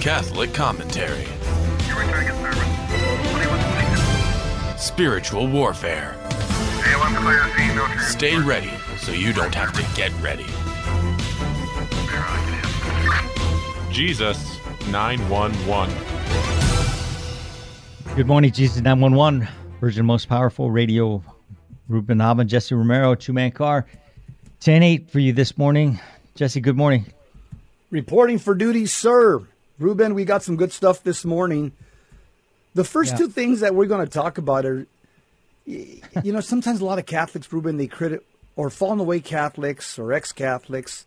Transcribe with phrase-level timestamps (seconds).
[0.00, 1.26] Catholic commentary.
[4.78, 6.16] Spiritual warfare.
[8.08, 10.46] Stay ready so you don't have to get ready.
[13.92, 15.94] Jesus 911.
[18.16, 19.46] Good morning, Jesus 911,
[19.82, 21.22] Virgin Most Powerful Radio.
[21.88, 23.86] Ruben Alban, Jesse Romero, two man car.
[24.60, 26.00] 10 8 for you this morning.
[26.36, 27.04] Jesse, good morning.
[27.90, 29.46] Reporting for duty, sir.
[29.80, 31.72] Ruben, we got some good stuff this morning.
[32.74, 33.18] The first Yeah.
[33.18, 34.86] two things that we're going to talk about are,
[35.66, 38.24] you know, sometimes a lot of Catholics, Ruben, they credit
[38.56, 41.06] or fallen away Catholics or ex Catholics.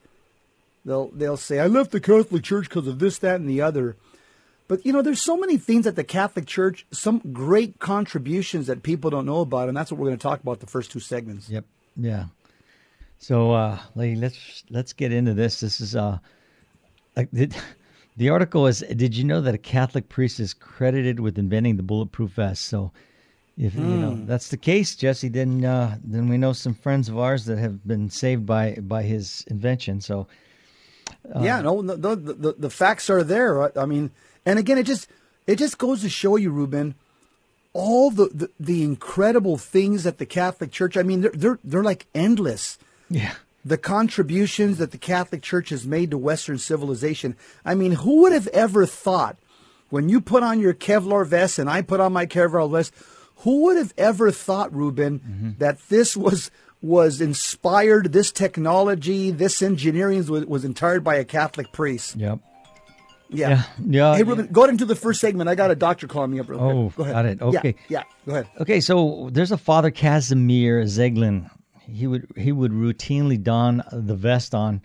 [0.85, 3.95] They'll they'll say, "I left the Catholic Church because of this, that, and the other."
[4.67, 8.83] But you know, there's so many things at the Catholic Church, some great contributions that
[8.83, 10.99] people don't know about, and that's what we're going to talk about the first two
[10.99, 11.49] segments.
[11.49, 11.65] Yep.
[11.95, 12.25] Yeah.
[13.19, 15.61] So, uh, Lee, let's let's get into this.
[15.61, 16.17] This is uh,
[17.15, 17.29] like
[18.17, 18.79] the, article is.
[18.79, 22.65] Did you know that a Catholic priest is credited with inventing the bulletproof vest?
[22.65, 22.91] So,
[23.57, 27.17] if you know that's the case, Jesse, then uh, then we know some friends of
[27.19, 30.01] ours that have been saved by by his invention.
[30.01, 30.27] So,
[31.39, 33.77] yeah, no, the, the, the the facts are there.
[33.77, 34.11] I mean,
[34.45, 35.07] and again, it just
[35.45, 36.95] it just goes to show you, Ruben,
[37.73, 40.95] all the, the, the incredible things that the Catholic Church.
[40.97, 42.77] I mean, they're they're they're like endless.
[43.09, 43.33] yeah,
[43.65, 47.37] The contributions that the Catholic Church has made to Western civilization.
[47.63, 49.37] I mean, who would have ever thought
[49.89, 52.93] when you put on your Kevlar vest and I put on my Kevlar vest?
[53.37, 55.51] Who would have ever thought, Ruben, mm-hmm.
[55.59, 58.11] that this was was inspired?
[58.11, 62.15] This technology, this engineering was, was inspired by a Catholic priest.
[62.15, 62.39] yep.
[63.29, 63.49] Yeah.
[63.49, 65.49] Yeah, yeah, Hey, Ruben, go into the first segment.
[65.49, 66.71] I got a doctor calling me up real quick.
[66.71, 67.15] Oh, go ahead.
[67.15, 67.39] got it.
[67.39, 67.75] Yeah, Okay.
[67.87, 68.47] Yeah, go ahead.
[68.59, 71.49] Okay, so there's a Father Casimir Zeglen.
[71.85, 74.81] He would he would routinely don the vest on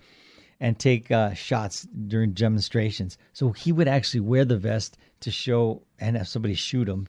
[0.61, 3.17] and take uh, shots during demonstrations.
[3.33, 7.07] So he would actually wear the vest to show and have somebody shoot him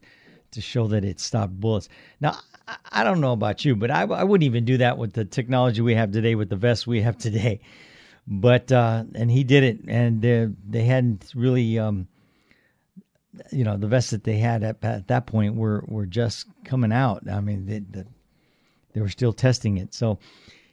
[0.52, 1.90] to show that it stopped bullets.
[2.20, 2.38] Now
[2.92, 5.82] I, don't know about you, but I, I wouldn't even do that with the technology
[5.82, 7.62] we have today with the vest we have today.
[8.28, 11.80] But uh, and he did it, and they they hadn't really.
[11.80, 12.08] Um,
[13.52, 16.92] you know the vests that they had at, at that point were were just coming
[16.92, 17.30] out.
[17.30, 18.06] I mean, they, the,
[18.94, 19.94] they were still testing it.
[19.94, 20.20] So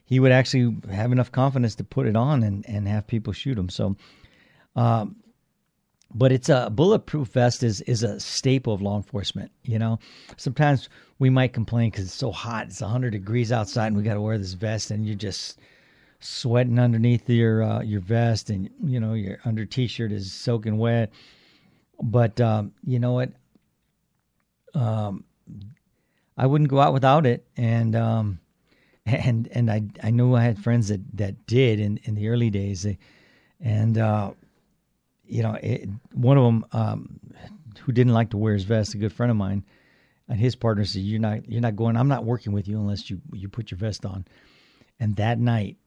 [0.05, 3.57] he would actually have enough confidence to put it on and, and have people shoot
[3.57, 3.69] him.
[3.69, 3.95] So,
[4.75, 5.17] um,
[6.13, 9.51] but it's a bulletproof vest is is a staple of law enforcement.
[9.63, 9.99] You know,
[10.37, 10.87] sometimes
[11.19, 12.67] we might complain because it's so hot.
[12.67, 15.59] It's 100 degrees outside, and we got to wear this vest, and you're just
[16.21, 21.11] sweating underneath your uh, your vest, and you know your under t-shirt is soaking wet
[22.01, 23.31] but um, you know what?
[24.73, 25.23] Um,
[26.37, 28.39] I wouldn't go out without it, and um,
[29.05, 32.49] and and I I know I had friends that that did in in the early
[32.49, 32.85] days,
[33.59, 34.31] and uh,
[35.25, 37.19] you know it, one of them um,
[37.81, 39.65] who didn't like to wear his vest, a good friend of mine,
[40.29, 41.97] and his partner said, "You're not you're not going.
[41.97, 44.25] I'm not working with you unless you you put your vest on."
[44.99, 45.77] And that night,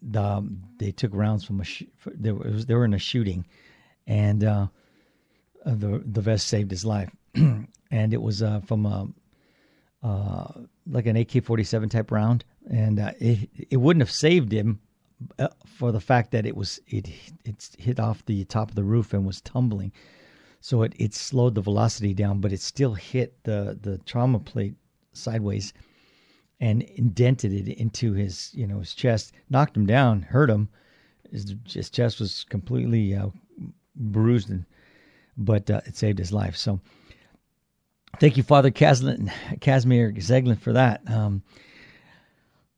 [0.00, 0.46] the
[0.78, 3.46] they took rounds from a sh- they were they were in a shooting,
[4.06, 4.44] and.
[4.44, 4.66] Uh,
[5.62, 9.06] the the vest saved his life, and it was uh, from a
[10.02, 10.46] uh,
[10.86, 14.80] like an AK forty seven type round, and uh, it it wouldn't have saved him
[15.38, 17.08] uh, for the fact that it was it
[17.44, 19.92] it hit off the top of the roof and was tumbling,
[20.60, 24.74] so it it slowed the velocity down, but it still hit the the trauma plate
[25.12, 25.72] sideways
[26.60, 30.68] and indented it into his you know his chest, knocked him down, hurt him.
[31.30, 33.28] His, his chest was completely uh,
[33.94, 34.64] bruised and
[35.36, 36.56] but uh, it saved his life.
[36.56, 36.80] So
[38.18, 41.02] thank you, Father Casimir Zeglen, for that.
[41.10, 41.42] Um,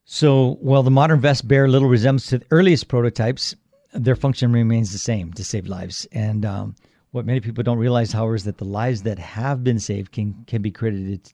[0.04, 3.54] so while the modern vests bear little resemblance to the earliest prototypes,
[3.92, 6.06] their function remains the same to save lives.
[6.12, 6.74] And um,
[7.12, 10.44] what many people don't realize, however, is that the lives that have been saved can
[10.46, 11.32] can be credited,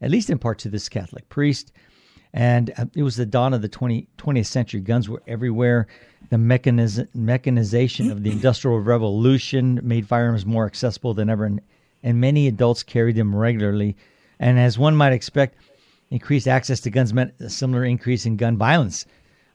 [0.00, 1.72] at least in part, to this Catholic priest.
[2.34, 4.80] And uh, it was the dawn of the 20, 20th century.
[4.80, 5.86] Guns were everywhere.
[6.28, 11.60] The mechaniz- mechanization of the Industrial Revolution made firearms more accessible than ever, and,
[12.02, 13.96] and many adults carried them regularly.
[14.38, 15.56] And as one might expect,
[16.10, 19.04] increased access to guns meant a similar increase in gun violence.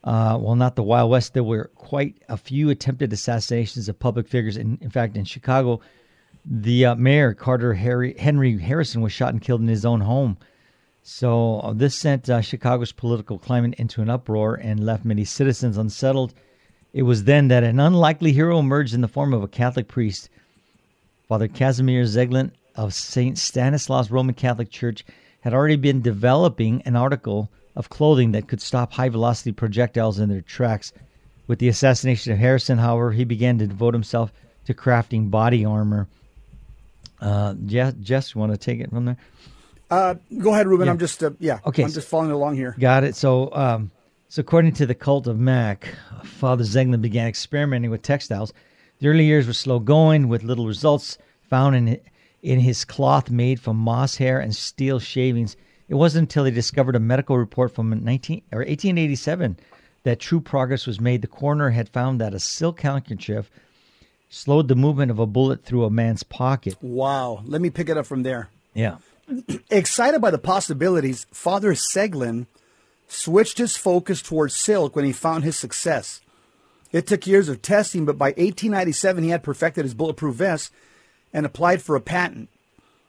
[0.04, 4.28] Uh, while not the Wild West, there were quite a few attempted assassinations of public
[4.28, 4.57] figures.
[4.57, 5.80] In, in fact, in Chicago,
[6.45, 10.38] the uh, mayor, Carter Harry, Henry Harrison, was shot and killed in his own home.
[11.04, 15.78] So uh, this sent uh, Chicago's political climate into an uproar and left many citizens
[15.78, 16.34] unsettled.
[16.92, 20.30] It was then that an unlikely hero emerged in the form of a Catholic priest.
[21.33, 23.39] Father Casimir Zeglen of St.
[23.39, 25.03] Stanislaus Roman Catholic Church
[25.41, 30.30] had already been developing an article of clothing that could stop high velocity projectiles in
[30.30, 30.94] their tracks.
[31.47, 34.31] With the assassination of Harrison, however, he began to devote himself
[34.65, 36.07] to crafting body armor.
[37.19, 39.18] Uh, Jess, Jess, you want to take it from there?
[39.89, 40.85] Uh, go ahead, Ruben.
[40.85, 40.91] Yeah.
[40.91, 41.62] I'm just uh, yeah.
[41.65, 42.75] Okay, I'm just following along here.
[42.80, 43.15] Got it.
[43.15, 43.89] So, um,
[44.30, 45.95] so according to the cult of Mac,
[46.25, 48.53] Father Zeglen began experimenting with textiles.
[49.03, 51.17] The early years were slow going, with little results
[51.50, 52.00] found in
[52.41, 55.57] in his cloth made from moss hair and steel shavings.
[55.89, 59.57] It wasn't until he discovered a medical report from 19 or 1887
[60.03, 61.21] that true progress was made.
[61.21, 63.51] The coroner had found that a silk handkerchief
[64.29, 66.77] slowed the movement of a bullet through a man's pocket.
[66.81, 67.41] Wow.
[67.44, 68.47] Let me pick it up from there.
[68.73, 68.99] Yeah.
[69.69, 72.45] Excited by the possibilities, Father Zeglen
[73.09, 76.21] switched his focus towards silk when he found his success.
[76.94, 80.72] It took years of testing, but by 1897 he had perfected his bulletproof vest
[81.34, 82.50] and applied for a patent.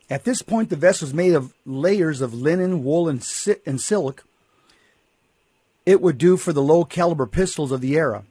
[0.09, 3.81] At this point, the vest was made of layers of linen, wool, and, si- and
[3.81, 4.25] silk.
[5.87, 8.25] It would do for the low caliber pistols of the era.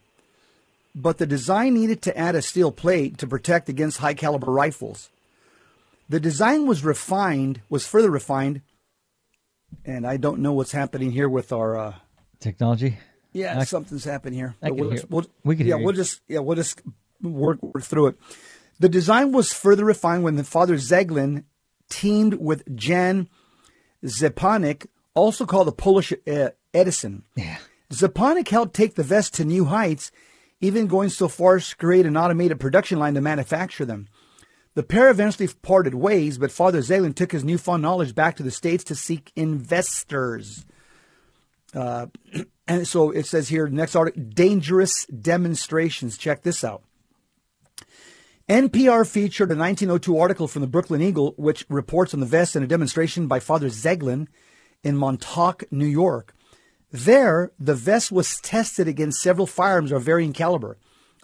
[0.96, 5.10] But the design needed to add a steel plate to protect against high caliber rifles.
[6.10, 8.62] The design was refined, was further refined,
[9.86, 11.78] and I don't know what's happening here with our.
[11.78, 11.94] Uh,
[12.40, 12.98] Technology.
[13.34, 14.56] Yeah, I- something's happened here.
[14.62, 16.82] I we'll, hear- we'll- we can yeah, we'll just yeah, we'll just
[17.22, 18.16] work work through it.
[18.80, 21.44] The design was further refined when the father Zeglen
[21.90, 23.30] teamed with Jan
[24.04, 27.24] Szczepanik, also called the Polish uh, Edison.
[27.36, 27.58] Yeah.
[27.92, 30.12] Szczepanik helped take the vest to new heights,
[30.60, 34.08] even going so far as to create an automated production line to manufacture them.
[34.76, 38.50] The pair eventually parted ways, but Father Zeglen took his newfound knowledge back to the
[38.52, 40.66] States to seek investors.
[41.74, 42.08] Uh,
[42.68, 46.18] and so it says here, next article, dangerous demonstrations.
[46.18, 46.84] Check this out.
[48.50, 52.64] NPR featured a 1902 article from the Brooklyn Eagle, which reports on the vest in
[52.64, 54.28] a demonstration by Father Zeglen
[54.84, 56.36] in Montauk, New York.
[56.92, 60.78] There, the vest was tested against several firearms of varying caliber,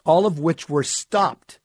[0.05, 1.59] all of which were stopped.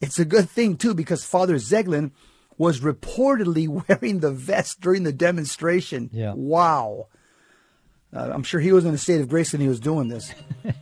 [0.00, 2.12] It's a good thing, too, because Father Zeglen
[2.58, 6.10] was reportedly wearing the vest during the demonstration.
[6.12, 6.34] Yeah.
[6.34, 7.08] Wow.
[8.12, 10.32] Uh, I'm sure he was in a state of grace when he was doing this.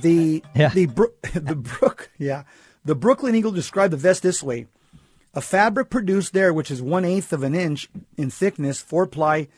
[0.00, 0.70] The Yeah.
[0.70, 2.42] the Bro- the Brook yeah
[2.84, 4.66] the Brooklyn Eagle described the vest this way:
[5.34, 9.48] a fabric produced there, which is one eighth of an inch in thickness, four ply,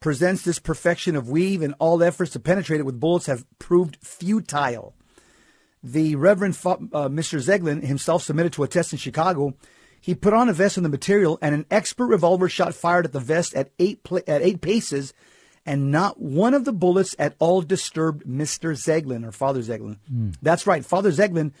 [0.00, 3.98] presents this perfection of weave, and all efforts to penetrate it with bullets have proved
[4.00, 4.94] futile.
[5.82, 7.40] The Reverend uh, Mr.
[7.42, 9.54] Zeglen himself submitted to a test in Chicago.
[10.00, 13.12] He put on a vest in the material, and an expert revolver shot fired at
[13.12, 15.12] the vest at eight pla- at eight paces,
[15.70, 18.72] and not one of the bullets at all disturbed Mr.
[18.72, 19.98] Zeglen or Father Zeglen.
[20.08, 20.30] Hmm.
[20.42, 21.52] That's right, Father Zeglen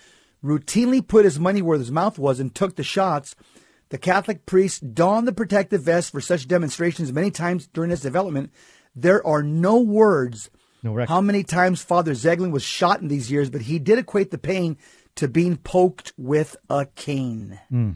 [0.42, 3.36] routinely put his money where his mouth was and took the shots.
[3.90, 8.50] The Catholic priest donned the protective vest for such demonstrations many times during its development.
[8.96, 10.50] There are no words
[10.82, 14.32] No how many times Father Zeglen was shot in these years, but he did equate
[14.32, 14.76] the pain
[15.14, 17.60] to being poked with a cane.
[17.68, 17.90] Hmm.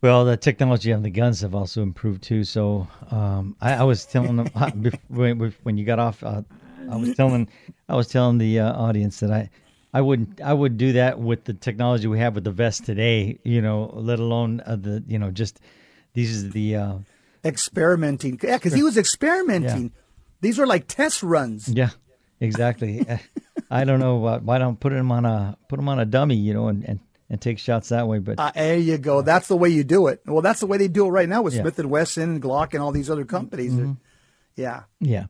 [0.00, 2.44] Well, the technology on the guns have also improved too.
[2.44, 4.70] So um, I, I was telling them uh,
[5.08, 6.42] when, when you got off, uh,
[6.90, 7.48] I was telling
[7.88, 9.50] I was telling the uh, audience that I
[9.92, 13.38] I wouldn't I would do that with the technology we have with the vest today.
[13.42, 15.60] You know, let alone uh, the you know just
[16.14, 16.94] these are the uh,
[17.44, 18.38] Experimenting.
[18.42, 19.92] Yeah, because he was experimenting.
[20.40, 21.68] These were like test runs.
[21.68, 21.90] yeah
[22.40, 23.06] exactly.
[23.08, 23.18] Uh,
[23.70, 26.36] I don't know why, why don't put them on a put them on a dummy.
[26.36, 28.18] You know, and, and, and take shots that way.
[28.18, 29.22] But Uh, there you go.
[29.22, 30.22] That's the way you do it.
[30.26, 31.62] Well, that's the way they do it right now with Yeah.
[31.62, 33.74] Smith and Wesson and Glock and all these other companies.
[34.56, 34.84] Yeah.
[35.00, 35.26] Yeah,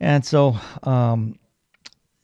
[0.00, 1.38] and so um,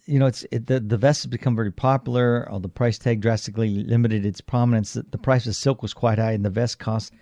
[0.06, 2.50] you know, it's it, the the vest has become very popular.
[2.50, 4.94] Uh, the price tag drastically limited its prominence.
[4.94, 7.12] The, the price of silk was quite high, and the vest cost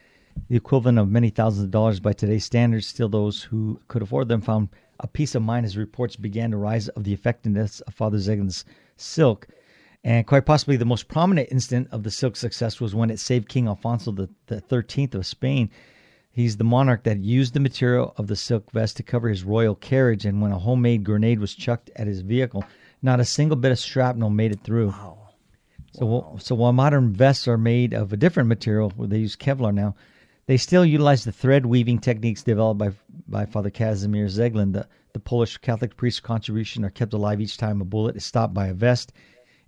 [0.48, 2.86] the equivalent of many thousands of dollars by today's standards.
[2.86, 4.70] Still, those who could afford them found
[5.00, 8.64] a peace of mind as reports began to rise of the effectiveness of Father Zeglen's
[8.96, 9.46] silk.
[10.04, 13.48] And quite possibly the most prominent instance of the silk success was when it saved
[13.48, 15.70] King Alfonso the, the 13th of Spain.
[16.32, 19.74] He's the monarch that used the material of the silk vest to cover his royal
[19.74, 22.64] carriage, and when a homemade grenade was chucked at his vehicle,
[23.02, 24.94] not a single bit of shrapnel made it through.
[25.92, 29.74] So, so while modern vests are made of a different material, where they use Kevlar
[29.74, 29.94] now,
[30.46, 32.92] they still utilize the thread weaving techniques developed by
[33.28, 34.72] by Father Casimir Zeglen.
[34.72, 38.54] The, the Polish Catholic priest's contribution are kept alive each time a bullet is stopped
[38.54, 39.12] by a vest.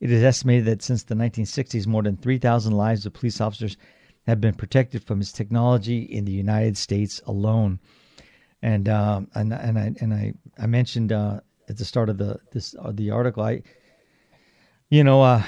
[0.05, 3.79] It is estimated that since the 1960s, more than 3,000 lives of police officers
[4.27, 7.81] have been protected from his technology in the United States alone.
[8.61, 12.39] And um, and and I and I I mentioned uh, at the start of the
[12.53, 13.63] this uh, the article I
[14.91, 15.43] you know, uh,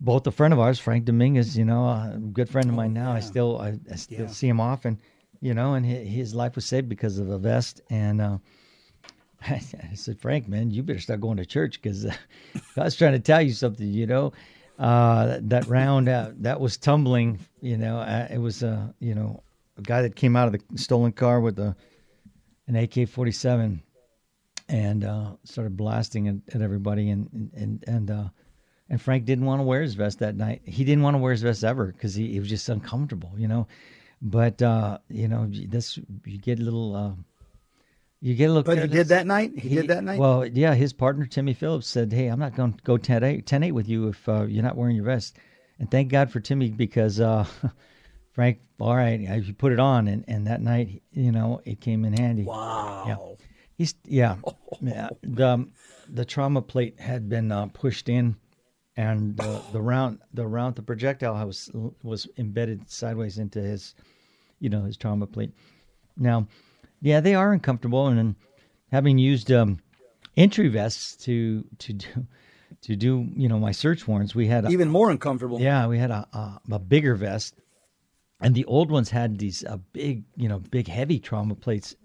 [0.00, 3.12] both a friend of ours, Frank Dominguez, you know, a good friend of mine now.
[3.12, 4.32] I still, I, I still Yeah.
[4.32, 4.98] see him often,
[5.40, 7.82] you know, and his, his life was saved because of a vest.
[7.90, 8.38] And uh,
[9.50, 9.60] I
[9.94, 12.14] said, Frank, man, you better start going to church because uh,
[12.76, 14.32] God's trying to tell you something, you know.
[14.78, 17.38] uh, that, that round uh, that was tumbling.
[17.60, 19.42] You know, uh, it was uh, you know
[19.76, 21.76] a guy that came out of the stolen car with a
[22.68, 23.82] an AK forty seven
[24.68, 28.30] and uh, started blasting at, at everybody and and and
[28.90, 30.62] and Frank didn't want to wear his vest that night.
[30.64, 33.48] He didn't want to wear his vest ever because he, he was just uncomfortable, you
[33.48, 33.66] know.
[34.22, 34.60] But
[35.08, 37.16] you know, this you get a little.
[38.20, 38.62] You get a little.
[38.64, 39.56] But he did that night.
[39.56, 40.18] He, did that night.
[40.18, 43.72] Well, yeah, his partner Timmy Phillips said, "Hey, I'm not going to go 10-8, 10-8
[43.72, 45.36] with you if uh, you're not wearing your vest."
[45.78, 47.46] And thank God for Timmy because uh,
[48.32, 52.04] Frank, all right, you put it on, and, and that night, you know, it came
[52.04, 52.42] in handy.
[52.42, 53.04] wow.
[53.06, 53.46] Yeah.
[53.76, 54.36] He's yeah,
[54.80, 55.08] yeah.
[55.22, 55.72] The um,
[56.08, 58.36] the trauma plate had been uh, pushed in,
[58.96, 61.70] and the the round the round the projectile was
[62.02, 63.94] was embedded sideways into his,
[64.58, 65.52] you know, his trauma plate.
[66.16, 66.48] Now,
[67.00, 68.36] yeah, they are uncomfortable, and then
[68.90, 69.78] having used um,
[70.36, 72.26] entry vests to to do
[72.82, 75.60] to do you know my search warrants, we had a, Even more uncomfortable.
[75.60, 77.54] yeah, we had a, a a bigger vest,
[78.40, 81.96] and the old ones had these uh, big, you know, big heavy trauma plates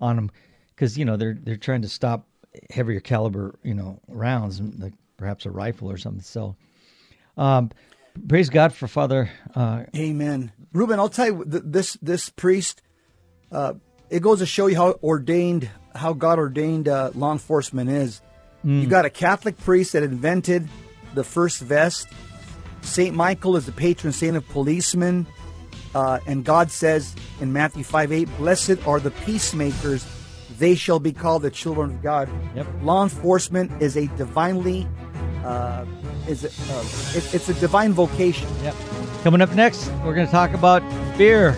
[0.00, 0.30] on them,
[0.70, 2.26] because you know they're they're trying to stop
[2.70, 6.22] heavier caliber, you know, rounds, like perhaps a rifle or something.
[6.22, 6.56] So,
[7.36, 7.70] um,
[8.28, 9.30] praise God for Father.
[9.54, 10.52] Uh, Amen.
[10.72, 12.82] Ruben, I'll tell you th- this this priest.
[13.52, 13.74] Uh,
[14.10, 18.20] it goes to show you how ordained, how God ordained uh, law enforcement is.
[18.62, 20.68] You got a Catholic priest that invented
[21.14, 22.06] the first vest.
[22.82, 25.26] Saint Michael is the patron saint of policemen,
[25.94, 30.06] uh, and God says in Matthew five eight, "Blessed are the peacemakers;
[30.58, 32.66] they shall be called the children of God." Yep.
[32.82, 34.86] Law enforcement is a divinely,
[35.42, 35.86] uh,
[36.28, 36.84] is a, uh,
[37.16, 38.48] it, it's a divine vocation.
[38.62, 38.74] yep.
[39.22, 40.82] Coming up next, we're going to talk about
[41.16, 41.56] beer.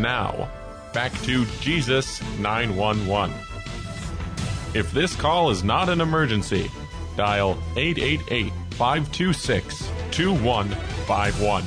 [0.00, 0.48] Now,
[0.94, 3.36] back to Jesus 911.
[4.72, 6.70] If this call is not an emergency,
[7.16, 11.64] dial 888 526 2151.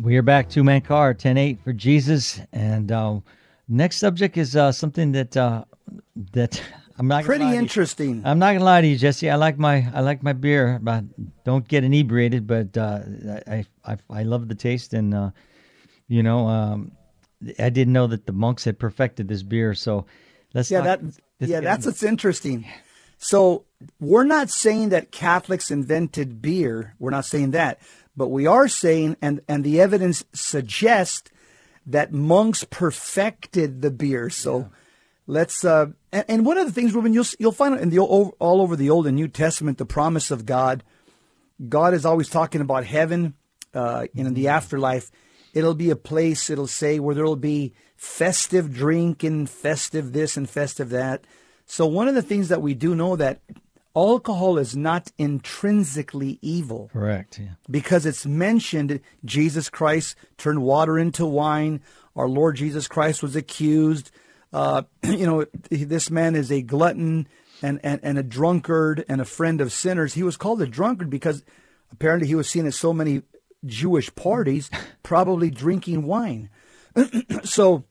[0.00, 3.20] We are back to man car ten eight for Jesus, and uh,
[3.68, 5.64] next subject is uh, something that uh,
[6.32, 6.62] that
[6.98, 7.60] I'm not gonna Pretty lie to you.
[7.60, 8.22] interesting.
[8.24, 9.28] I'm not gonna lie to you, Jesse.
[9.28, 11.04] I like my I like my beer, but
[11.44, 12.46] don't get inebriated.
[12.46, 13.00] But uh,
[13.46, 15.30] I, I I love the taste, and uh,
[16.08, 16.92] you know, um,
[17.58, 19.74] I didn't know that the monks had perfected this beer.
[19.74, 20.06] So
[20.54, 21.00] let's Yeah, that
[21.38, 22.66] yeah, that's what's interesting.
[23.18, 23.64] So
[23.98, 26.94] we're not saying that Catholics invented beer.
[26.98, 27.80] We're not saying that,
[28.16, 31.30] but we are saying, and and the evidence suggests
[31.86, 34.30] that monks perfected the beer.
[34.30, 34.70] So
[35.26, 35.64] let's.
[35.64, 38.60] Uh, and, and one of the things, Ruben, you'll you'll find in the all all
[38.60, 40.84] over the Old and New Testament the promise of God.
[41.68, 43.34] God is always talking about heaven
[43.74, 45.10] uh, and in the afterlife.
[45.52, 50.48] It'll be a place, it'll say, where there'll be festive drink and festive this and
[50.48, 51.24] festive that.
[51.66, 53.40] So, one of the things that we do know that
[53.94, 57.38] alcohol is not intrinsically evil correct.
[57.38, 57.50] Yeah.
[57.68, 61.80] because it's mentioned Jesus Christ turned water into wine.
[62.14, 64.10] Our Lord Jesus Christ was accused.
[64.52, 67.28] Uh, you know, this man is a glutton
[67.62, 70.14] and, and, and a drunkard and a friend of sinners.
[70.14, 71.44] He was called a drunkard because
[71.92, 73.22] apparently he was seen at so many
[73.64, 74.70] Jewish parties,
[75.02, 76.50] probably drinking wine.
[77.44, 77.84] so,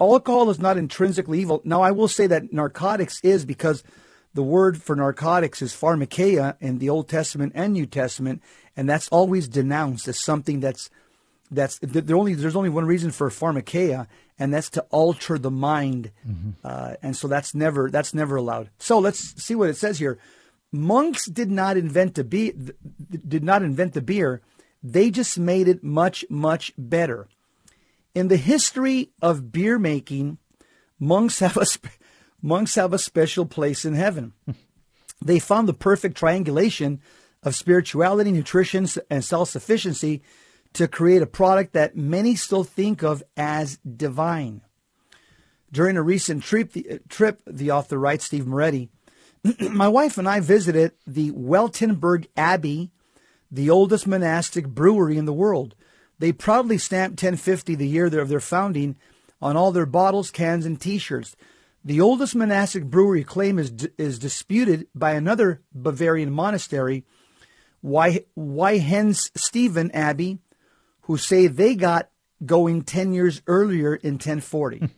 [0.00, 1.60] alcohol is not intrinsically evil.
[1.64, 3.82] Now, I will say that narcotics is because
[4.34, 8.42] the word for narcotics is pharmakeia in the Old Testament and New Testament,
[8.76, 10.90] and that's always denounced as something that's
[11.50, 14.06] that's there only there's only one reason for pharmakeia,
[14.38, 16.12] and that's to alter the mind,
[16.62, 18.70] uh, and so that's never that's never allowed.
[18.78, 20.18] So let's see what it says here.
[20.72, 22.54] Monks did not invent the be-
[23.26, 24.42] did not invent the beer;
[24.82, 27.28] they just made it much much better.
[28.14, 30.38] In the history of beer making,
[30.98, 32.00] monks have a sp-
[32.42, 34.32] monks have a special place in heaven.
[35.24, 37.00] they found the perfect triangulation
[37.42, 40.22] of spirituality, nutrition, and self sufficiency
[40.72, 44.62] to create a product that many still think of as divine.
[45.72, 48.88] During a recent trip, the, uh, trip, the author writes, Steve Moretti,
[49.60, 52.90] my wife and I visited the Weltenburg Abbey,
[53.50, 55.74] the oldest monastic brewery in the world.
[56.18, 58.96] They proudly stamped 1050, the year of their founding,
[59.40, 61.34] on all their bottles, cans, and T-shirts.
[61.84, 67.06] The oldest monastic brewery claim is is disputed by another Bavarian monastery,
[67.82, 70.40] Weihenstephan Abbey,
[71.02, 72.10] who say they got
[72.44, 74.88] going 10 years earlier in 1040.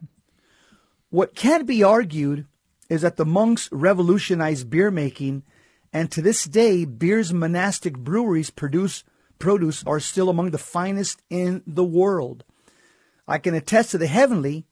[1.11, 2.47] what can't be argued
[2.89, 5.45] is that the monks revolutionized beer making,
[5.93, 9.05] and to this day, beer's monastic breweries produce
[9.39, 12.45] produce are still among the finest in the world.
[13.27, 14.67] I can attest to the heavenly,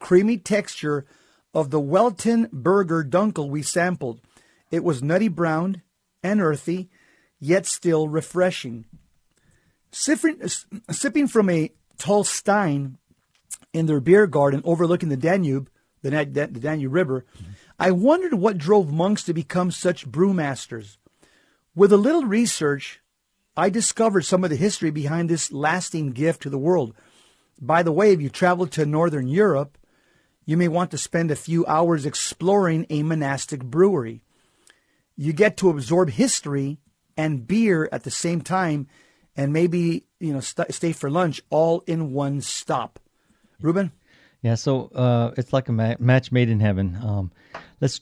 [0.00, 1.06] creamy texture
[1.54, 4.20] of the Weltenburger Dunkel we sampled.
[4.70, 5.82] It was nutty brown
[6.22, 6.90] and earthy,
[7.38, 8.86] yet still refreshing.
[9.92, 12.98] Sipping, uh, sipping from a tall stein
[13.72, 15.70] in their beer garden overlooking the Danube,
[16.02, 17.24] the, the Danube River,
[17.78, 20.96] I wondered what drove monks to become such brewmasters.
[21.74, 23.00] With a little research,
[23.56, 26.94] I discovered some of the history behind this lasting gift to the world.
[27.60, 29.78] By the way, if you travel to Northern Europe,
[30.44, 34.22] you may want to spend a few hours exploring a monastic brewery.
[35.16, 36.78] You get to absorb history
[37.16, 38.88] and beer at the same time
[39.36, 42.98] and maybe, you know, st- stay for lunch all in one stop.
[43.60, 43.92] Ruben?
[44.42, 46.96] Yeah, so uh, it's like a ma- match made in heaven.
[47.02, 47.32] Um,
[47.80, 48.00] let's.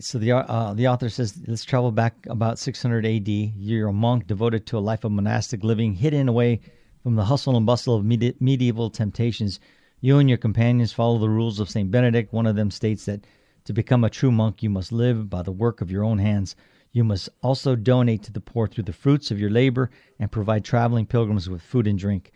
[0.00, 3.54] So the uh, the author says, let's travel back about 600 A.D.
[3.56, 6.60] You're a monk devoted to a life of monastic living, hidden away
[7.02, 9.60] from the hustle and bustle of medi- medieval temptations.
[10.00, 12.32] You and your companions follow the rules of Saint Benedict.
[12.32, 13.26] One of them states that
[13.64, 16.56] to become a true monk, you must live by the work of your own hands.
[16.92, 20.64] You must also donate to the poor through the fruits of your labor and provide
[20.64, 22.32] traveling pilgrims with food and drink.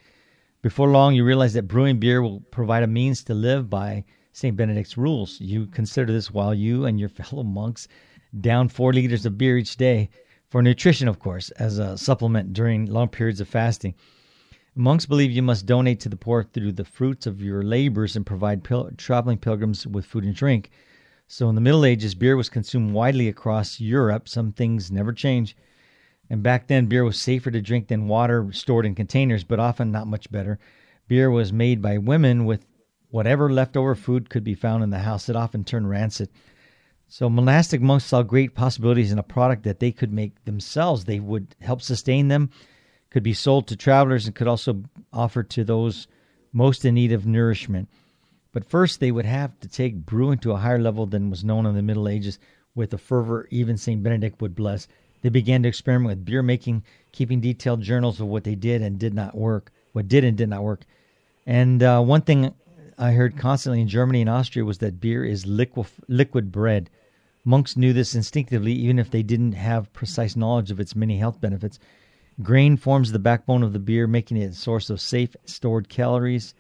[0.63, 4.05] Before long, you realize that brewing beer will provide a means to live by
[4.35, 4.57] St.
[4.57, 5.41] Benedict's rules.
[5.41, 7.87] You consider this while you and your fellow monks
[8.41, 10.11] down four liters of beer each day
[10.51, 13.95] for nutrition, of course, as a supplement during long periods of fasting.
[14.75, 18.27] Monks believe you must donate to the poor through the fruits of your labors and
[18.27, 20.73] provide pil- traveling pilgrims with food and drink.
[21.29, 24.29] So, in the Middle Ages, beer was consumed widely across Europe.
[24.29, 25.57] Some things never change.
[26.29, 29.93] And back then, beer was safer to drink than water stored in containers, but often
[29.93, 30.59] not much better.
[31.07, 32.67] Beer was made by women with
[33.15, 35.29] whatever leftover food could be found in the house.
[35.29, 36.29] It often turned rancid.
[37.07, 41.05] So monastic monks saw great possibilities in a product that they could make themselves.
[41.05, 42.51] They would help sustain them,
[43.11, 46.09] could be sold to travelers, and could also offer to those
[46.53, 47.89] most in need of nourishment.
[48.51, 51.67] But first, they would have to take brewing to a higher level than was known
[51.67, 52.41] in the Middle Ages
[52.75, 54.03] with a fervor even St.
[54.03, 54.89] Benedict would bless.
[55.23, 58.99] They began to experiment with beer making, keeping detailed journals of what they did and
[58.99, 60.81] did not work, what did and did not work.
[61.47, 62.53] And uh, one thing
[62.99, 66.91] I heard constantly in Germany and Austria was that beer is liquid, liquid bread.
[67.45, 71.41] Monks knew this instinctively, even if they didn't have precise knowledge of its many health
[71.41, 71.79] benefits.
[72.43, 76.55] Grain forms the backbone of the beer, making it a source of safe stored calories.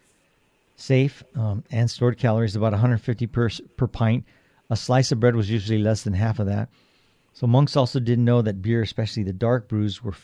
[0.76, 4.24] Safe um, and stored calories, about 150 per, per pint.
[4.70, 6.68] A slice of bread was usually less than half of that.
[7.32, 10.14] So monks also didn't know that beer, especially the dark brews, were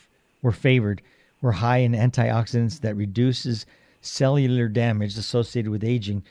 [0.43, 1.03] were favored,
[1.43, 3.67] were high in antioxidants that reduces
[4.01, 6.23] cellular damage associated with aging.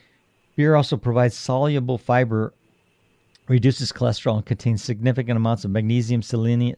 [0.56, 2.52] Beer also provides soluble fiber,
[3.48, 6.76] reduces cholesterol, and contains significant amounts of magnesium, selenium,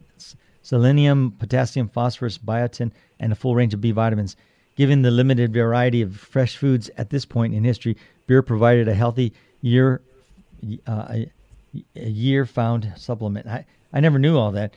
[0.63, 4.37] selenium, potassium, phosphorus, biotin, and a full range of B vitamins.
[4.77, 8.95] Given the limited variety of fresh foods at this point in history, beer provided a
[8.95, 10.01] healthy year
[10.87, 11.31] uh, a,
[11.95, 13.47] year found supplement.
[13.47, 14.75] I, I never knew all that.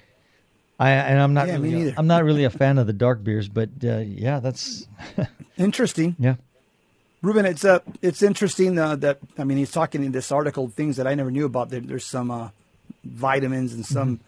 [0.79, 1.93] I and I'm not Yeah, me really, neither.
[1.97, 4.87] I'm not really a fan of the dark beers, but uh, yeah, that's
[5.57, 6.15] Interesting.
[6.19, 6.35] yeah.
[7.21, 10.97] Ruben, it's uh, it's interesting uh, that I mean he's talking in this article things
[10.97, 11.69] that I never knew about.
[11.69, 12.49] There, there's some uh,
[13.03, 14.19] vitamins and some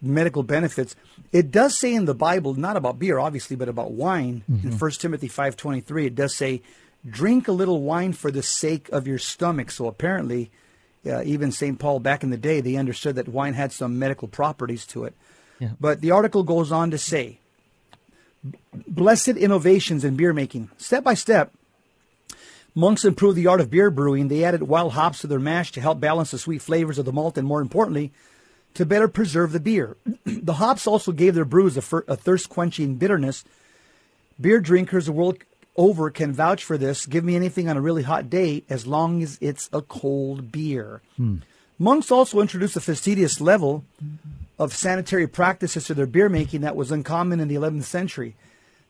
[0.00, 0.96] medical benefits.
[1.30, 4.42] It does say in the Bible, not about beer, obviously, but about wine.
[4.48, 6.62] In 1 Timothy five twenty three, it does say,
[7.08, 10.50] "Drink a little wine for the sake of your stomach." So apparently,
[11.06, 14.26] uh, even Saint Paul back in the day, they understood that wine had some medical
[14.26, 15.14] properties to it.
[15.62, 15.70] Yeah.
[15.80, 17.38] But the article goes on to say,
[18.88, 21.52] "Blessed innovations in beer making, step by step."
[22.74, 24.26] Monks improved the art of beer brewing.
[24.26, 27.12] They added wild hops to their mash to help balance the sweet flavors of the
[27.12, 28.10] malt and, more importantly,
[28.74, 29.96] to better preserve the beer.
[30.24, 33.44] the hops also gave their brews a, fir- a thirst quenching bitterness.
[34.40, 35.38] Beer drinkers the world
[35.76, 37.06] over can vouch for this.
[37.06, 41.02] Give me anything on a really hot day as long as it's a cold beer.
[41.16, 41.36] Hmm.
[41.78, 43.84] Monks also introduced a fastidious level
[44.62, 48.34] of sanitary practices to their beer making that was uncommon in the 11th century.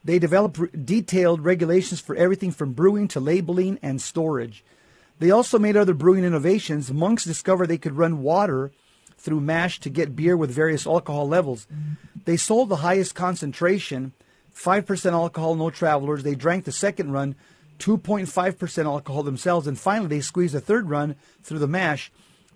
[0.05, 4.65] They developed detailed regulations for everything from brewing to labeling and storage.
[5.19, 6.93] They also made other brewing innovations.
[6.93, 8.73] Monks discovered they could run water
[9.17, 11.69] through mash to get beer with various alcohol levels.
[12.25, 14.13] They sold the highest concentration,
[14.57, 16.25] 5% alcohol, no travelers.
[16.25, 17.37] They drank the second run,
[17.79, 19.69] 2.5% alcohol themselves.
[19.69, 22.11] And finally, they squeezed the third run through the mash,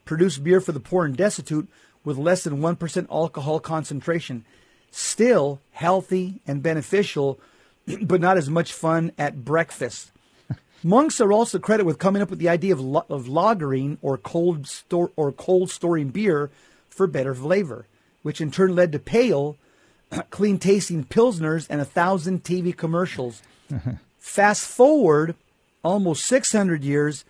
[0.05, 1.68] produced beer for the poor and destitute
[2.06, 4.44] with less than 1% alcohol concentration.
[4.92, 7.38] Still healthy and beneficial,
[8.00, 10.12] but not as much fun at breakfast.
[10.84, 14.16] Monks are also credited with coming up with the idea of, lo- of lagering or
[14.16, 16.48] cold store or cold storing beer
[16.88, 17.86] for better flavor,
[18.22, 19.56] which in turn led to pale,
[20.30, 23.42] clean tasting pilsners and a thousand TV commercials.
[24.18, 25.34] Fast forward
[25.82, 27.24] almost 600 years,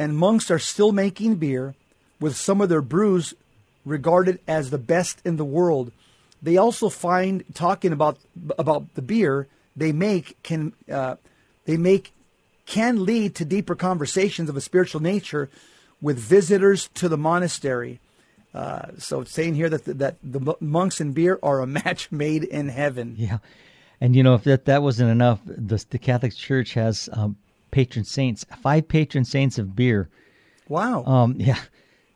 [0.00, 1.74] and monks are still making beer,
[2.20, 3.34] with some of their brews
[3.86, 5.92] regarded as the best in the world.
[6.42, 8.18] They also find talking about
[8.58, 11.16] about the beer they make can uh,
[11.64, 12.12] they make
[12.66, 15.48] can lead to deeper conversations of a spiritual nature
[16.02, 18.00] with visitors to the monastery.
[18.52, 22.10] Uh, so it's saying here that the, that the monks and beer are a match
[22.10, 23.14] made in heaven.
[23.16, 23.38] Yeah,
[24.00, 27.36] and you know if that that wasn't enough, the, the Catholic Church has um,
[27.70, 30.08] patron saints, five patron saints of beer.
[30.68, 31.04] Wow.
[31.04, 31.58] Um, yeah.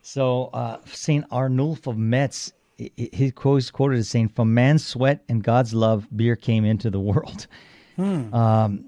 [0.01, 5.43] So uh, Saint Arnulf of Metz, he quotes quoted as saying, "From man's sweat and
[5.43, 7.47] God's love, beer came into the world."
[7.97, 8.33] Hmm.
[8.33, 8.85] Um,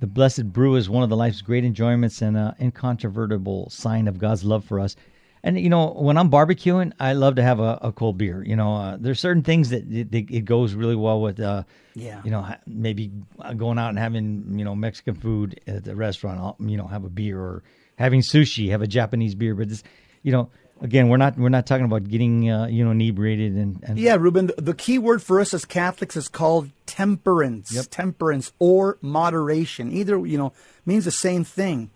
[0.00, 4.18] the blessed brew is one of the life's great enjoyments and an incontrovertible sign of
[4.18, 4.96] God's love for us.
[5.42, 8.42] And you know, when I'm barbecuing, I love to have a, a cold beer.
[8.42, 11.38] You know, uh, there's certain things that it, it, goes really well with.
[11.38, 11.62] Uh,
[11.94, 12.20] yeah.
[12.24, 13.12] You know, maybe
[13.56, 16.40] going out and having you know Mexican food at the restaurant.
[16.40, 17.62] I'll, you know, have a beer or
[17.96, 19.54] having sushi, have a Japanese beer.
[19.54, 19.84] But this,
[20.26, 23.80] you know, again, we're not we're not talking about getting uh, you know inebriated and,
[23.84, 24.48] and yeah, Ruben.
[24.48, 27.86] The, the, key word for us as Catholics is called temperance, yep.
[27.90, 29.92] temperance or moderation.
[29.92, 30.52] Either you know
[30.84, 31.90] means the same thing.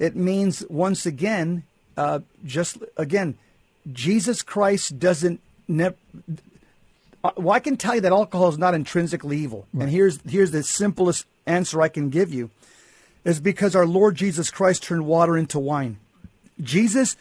[0.00, 1.62] It means once again,
[1.96, 3.38] uh, just again,
[3.92, 5.40] Jesus Christ doesn't.
[5.68, 5.94] Ne-
[7.36, 9.84] well, I can tell you that alcohol is not intrinsically evil, right.
[9.84, 12.50] and here's here's the simplest answer I can give you,
[13.24, 15.98] is because our Lord Jesus Christ turned water into wine.
[16.60, 17.16] Jesus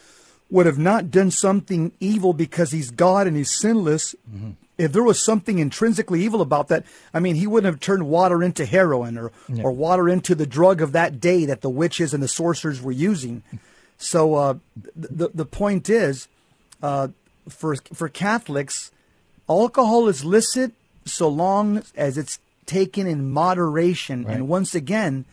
[0.54, 4.14] would have not done something evil because he's God and he's sinless.
[4.32, 4.52] Mm-hmm.
[4.78, 8.44] If there was something intrinsically evil about that, I mean, he wouldn't have turned water
[8.44, 9.64] into heroin or, yeah.
[9.64, 12.92] or water into the drug of that day that the witches and the sorcerers were
[12.92, 13.44] using.
[14.00, 14.54] So uh,
[14.96, 16.28] the the point is,
[16.82, 17.10] uh,
[17.48, 18.92] for for Catholics,
[19.48, 20.74] alcohol is licit
[21.06, 24.26] so long as it's taken in moderation.
[24.26, 24.36] Right.
[24.36, 25.24] And once again,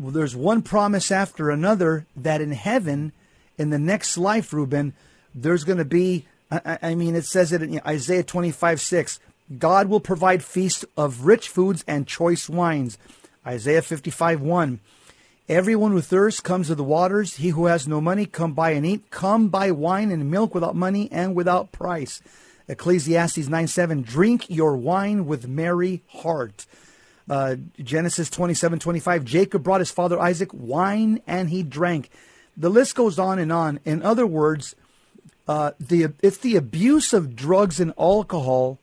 [0.00, 3.12] there's one promise after another that in heaven
[3.58, 4.94] in the next life, Ruben,
[5.34, 9.20] there's going to be, I, I, mean, it says it in Isaiah 25 6.
[9.58, 12.98] God will provide feasts of rich foods and choice wines.
[13.46, 14.80] Isaiah 55 1.
[15.48, 17.36] Everyone who thirsts comes to the waters.
[17.36, 19.10] He who has no money, come buy and eat.
[19.10, 22.20] Come buy wine and milk without money and without price.
[22.66, 24.02] Ecclesiastes 9 7.
[24.02, 26.66] Drink your wine with merry heart.
[27.28, 29.24] Uh, Genesis 27 25.
[29.24, 32.10] Jacob brought his father Isaac wine and he drank
[32.56, 33.80] the list goes on and on.
[33.84, 34.74] In other words,
[35.48, 38.78] uh, the it's the abuse of drugs and alcohol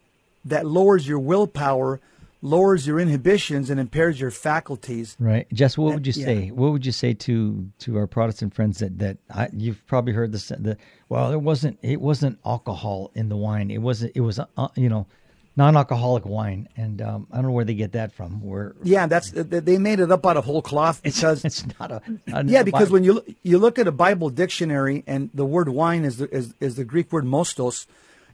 [0.45, 1.99] that lowers your willpower,
[2.41, 5.15] lowers your inhibitions, and impairs your faculties.
[5.19, 5.77] Right, Jess.
[5.77, 6.45] What would you say?
[6.45, 6.51] Yeah.
[6.51, 10.31] What would you say to to our Protestant friends that that I, you've probably heard
[10.31, 10.47] this?
[10.47, 10.77] The
[11.09, 13.71] well, it wasn't it wasn't alcohol in the wine.
[13.71, 14.13] It wasn't.
[14.15, 15.07] It was uh, you know
[15.55, 18.41] non-alcoholic wine, and um, I don't know where they get that from.
[18.41, 21.91] Where yeah, that's they made it up out of whole cloth because it's, it's not
[21.91, 22.93] a, a yeah because Bible.
[22.93, 26.55] when you you look at a Bible dictionary and the word wine is the, is,
[26.59, 27.85] is the Greek word mostos,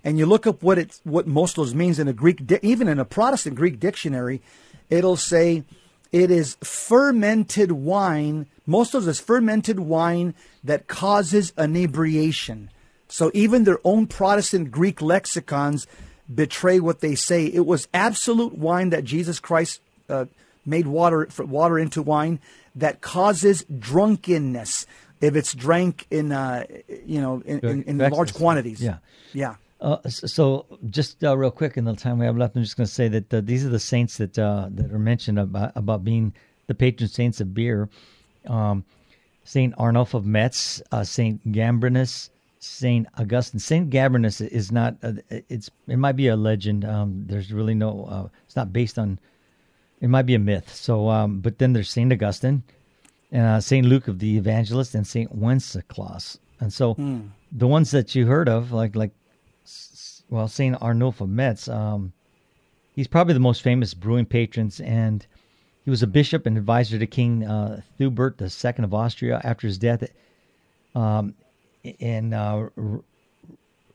[0.03, 3.05] and you look up what it what mostos means in a Greek even in a
[3.05, 4.41] Protestant Greek dictionary,
[4.89, 5.63] it'll say
[6.11, 8.47] it is fermented wine.
[8.67, 12.69] Mostos is fermented wine that causes inebriation.
[13.09, 15.87] So even their own Protestant Greek lexicons
[16.33, 17.45] betray what they say.
[17.45, 20.25] It was absolute wine that Jesus Christ uh,
[20.65, 22.39] made water water into wine
[22.75, 24.85] that causes drunkenness
[25.21, 26.65] if it's drank in uh,
[27.05, 28.81] you know in, in, in large quantities.
[28.81, 28.97] Yeah,
[29.33, 29.55] yeah.
[29.81, 32.87] Uh, so just uh, real quick in the time we have left, I'm just going
[32.87, 36.03] to say that uh, these are the saints that uh, that are mentioned about about
[36.03, 36.33] being
[36.67, 37.89] the patron saints of beer.
[38.45, 38.85] Um,
[39.43, 43.59] Saint Arnulf of Metz, Saint Gambrinus, Saint Augustine.
[43.59, 44.97] Saint Gambrinus is not.
[45.01, 46.83] Uh, it's it might be a legend.
[46.83, 48.05] Um, there's really no.
[48.09, 49.17] Uh, it's not based on.
[50.01, 50.73] It might be a myth.
[50.73, 52.63] So, um, but then there's Saint Augustine,
[53.31, 56.37] and uh, Saint Luke of the Evangelist, and Saint Wenceslas.
[56.59, 57.27] And so, hmm.
[57.51, 59.11] the ones that you heard of, like like,
[60.29, 61.69] well, Saint Arnulf of Metz.
[61.69, 62.11] Um,
[62.93, 65.25] he's probably the most famous brewing patrons, and
[65.85, 69.77] he was a bishop and advisor to King uh, Theobald II of Austria after his
[69.77, 70.03] death.
[70.93, 71.35] Um,
[71.83, 72.69] in uh,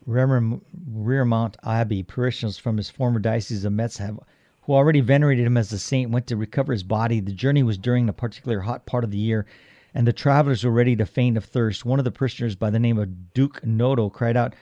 [0.09, 4.18] Remiremont Abbey, parishioners from his former diocese of Metz have,
[4.62, 7.20] who already venerated him as a saint, went to recover his body.
[7.20, 9.47] The journey was during a particular hot part of the year,
[9.94, 11.85] and the travelers were ready to faint of thirst.
[11.85, 14.55] One of the parishioners, by the name of Duke Nodo, cried out,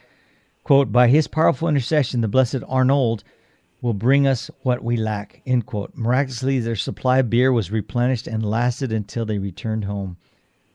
[0.64, 3.24] quote, By his powerful intercession, the blessed Arnold
[3.80, 5.96] will bring us what we lack, end quote.
[5.96, 10.16] Miraculously, their supply of beer was replenished and lasted until they returned home.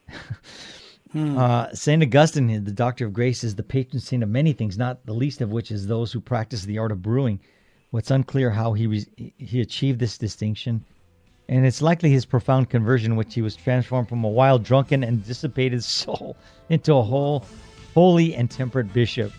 [1.18, 1.36] Hmm.
[1.36, 5.04] Uh, Saint Augustine, the Doctor of Grace, is the patron saint of many things, not
[5.08, 7.40] the least of which is those who practice the art of brewing.
[7.90, 10.86] What's unclear how he re- he achieved this distinction,
[11.50, 15.26] and it's likely his profound conversion, which he was transformed from a wild, drunken, and
[15.26, 16.38] dissipated soul
[16.70, 17.46] into a whole,
[17.96, 19.32] holy and temperate bishop.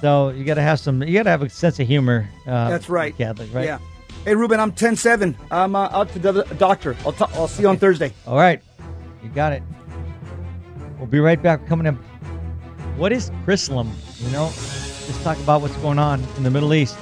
[0.00, 1.00] So you got to have some.
[1.02, 2.28] You got to have a sense of humor.
[2.44, 3.16] Uh, That's right.
[3.16, 3.66] Catholic, right?
[3.66, 3.78] Yeah.
[4.24, 5.36] Hey, Ruben, I'm 10-7.
[5.50, 6.96] I'm uh, out to the doctor.
[7.06, 8.12] I'll, t- I'll see you on Thursday.
[8.26, 8.60] All right,
[9.22, 9.62] you got it.
[10.98, 11.66] We'll be right back.
[11.66, 11.94] Coming up.
[12.96, 13.90] What is Chrislam?
[14.20, 16.98] You know, let's talk about what's going on in the Middle East.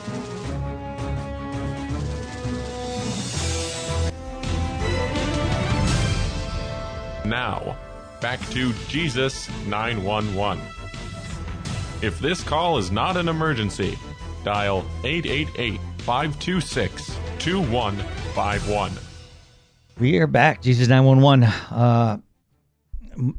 [7.24, 7.76] Now,
[8.20, 10.62] back to Jesus 911.
[12.02, 13.98] If this call is not an emergency,
[14.44, 18.92] dial 888 526 2151.
[19.98, 20.60] We are back.
[20.60, 21.44] Jesus nine one one.
[21.44, 22.18] Uh,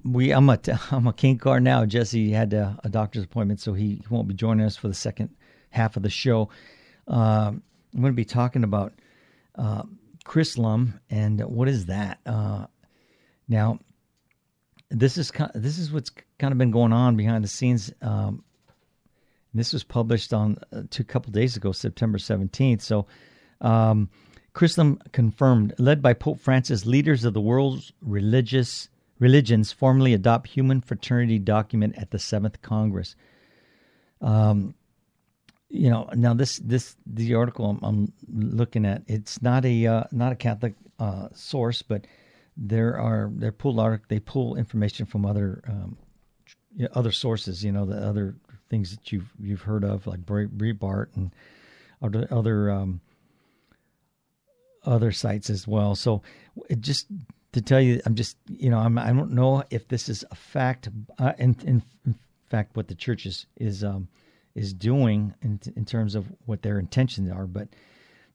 [0.03, 0.59] we I'm a
[0.91, 1.85] I'm a king car now.
[1.85, 5.29] Jesse had a, a, doctor's appointment, so he won't be joining us for the second
[5.69, 6.49] half of the show.
[7.07, 8.93] Uh, I'm going to be talking about
[9.55, 9.83] uh,
[10.25, 12.19] Chrislam and what is that?
[12.25, 12.67] Uh,
[13.47, 13.79] now,
[14.89, 17.91] this is this is what's kind of been going on behind the scenes.
[18.01, 18.43] Um,
[19.53, 22.81] this was published on uh, two couple days ago, September 17th.
[22.81, 23.07] So.
[23.61, 24.09] Um,
[24.53, 30.81] Chrislam confirmed, led by Pope Francis, leaders of the world's religious religions formally adopt human
[30.81, 33.15] fraternity document at the Seventh Congress.
[34.21, 34.75] Um,
[35.69, 40.03] you know, now this this the article I'm, I'm looking at, it's not a uh,
[40.11, 42.05] not a Catholic uh, source, but
[42.55, 45.97] there are they pull art they pull information from other um,
[46.93, 47.63] other sources.
[47.63, 48.35] You know, the other
[48.69, 51.31] things that you've you've heard of, like Breitbart and
[52.01, 53.01] other other um,
[54.83, 55.95] other sites as well.
[55.95, 56.21] So
[56.69, 57.07] it just
[57.53, 60.35] to tell you, I'm just you know I'm I don't know if this is a
[60.35, 60.89] fact.
[61.17, 62.15] Uh, in, in, in
[62.47, 64.07] fact, what the church is is um,
[64.55, 67.69] is doing in, in terms of what their intentions are, but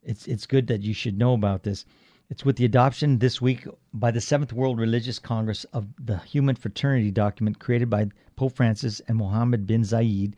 [0.03, 1.85] it's it's good that you should know about this.
[2.31, 6.57] It's with the adoption this week by the Seventh World Religious Congress of the Human
[6.57, 10.33] Fraternity document created by Pope Francis and Mohammed bin Zayed,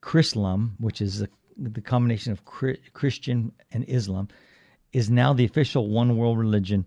[0.00, 4.28] Chrislam, which is the, the combination of Christian and Islam,
[4.92, 6.86] is now the official one world religion.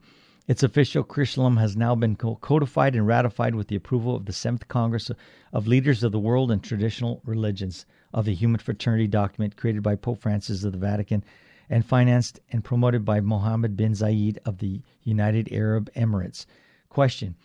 [0.50, 4.68] Its official curriculum has now been codified and ratified with the approval of the Seventh
[4.68, 5.12] Congress
[5.54, 7.86] of Leaders of the World and Traditional Religions
[8.16, 11.24] of the Human Fraternity document created by Pope Francis of the Vatican
[11.70, 16.48] and financed and promoted by Mohammed bin Zayed of the United Arab Emirates.
[16.90, 17.36] Question